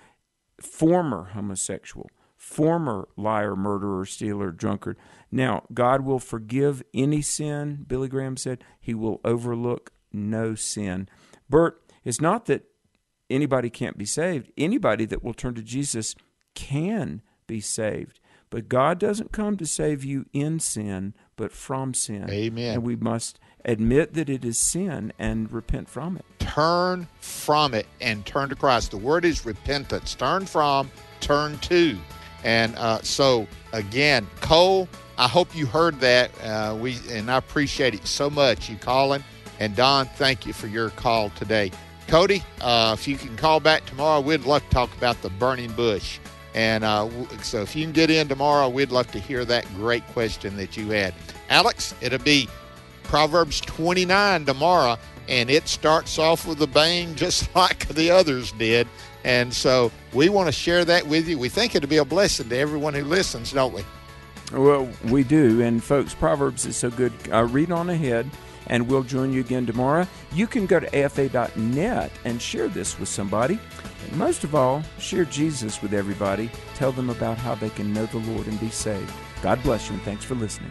[0.62, 4.96] former homosexual, former liar, murderer, stealer, drunkard.
[5.30, 8.64] Now, God will forgive any sin, Billy Graham said.
[8.80, 11.08] He will overlook no sin.
[11.48, 12.64] Bert, it's not that
[13.28, 14.50] anybody can't be saved.
[14.56, 16.14] Anybody that will turn to Jesus
[16.54, 18.20] can be saved.
[18.50, 22.28] But God doesn't come to save you in sin, but from sin.
[22.28, 22.74] Amen.
[22.74, 26.24] And we must admit that it is sin and repent from it.
[26.38, 28.90] Turn from it and turn to Christ.
[28.90, 30.14] The word is repentance.
[30.14, 30.90] Turn from,
[31.20, 31.98] turn to.
[32.42, 34.88] And uh, so, again, Cole,
[35.18, 36.30] I hope you heard that.
[36.42, 38.70] Uh, we and I appreciate it so much.
[38.70, 39.22] You calling
[39.60, 41.70] and Don, thank you for your call today.
[42.08, 45.70] Cody, uh, if you can call back tomorrow, we'd love to talk about the burning
[45.72, 46.18] bush.
[46.54, 47.08] And uh,
[47.42, 50.76] so if you can get in tomorrow, we'd love to hear that great question that
[50.76, 51.14] you had.
[51.50, 52.48] Alex, it'll be
[53.10, 54.96] Proverbs 29 tomorrow,
[55.28, 58.86] and it starts off with a bang just like the others did.
[59.24, 61.36] And so we want to share that with you.
[61.36, 63.84] We think it'll be a blessing to everyone who listens, don't we?
[64.52, 65.60] Well, we do.
[65.60, 67.12] And folks, Proverbs is so good.
[67.32, 68.30] Uh, read on ahead,
[68.68, 70.06] and we'll join you again tomorrow.
[70.32, 73.58] You can go to afa.net and share this with somebody.
[74.04, 76.48] And most of all, share Jesus with everybody.
[76.76, 79.12] Tell them about how they can know the Lord and be saved.
[79.42, 80.70] God bless you, and thanks for listening.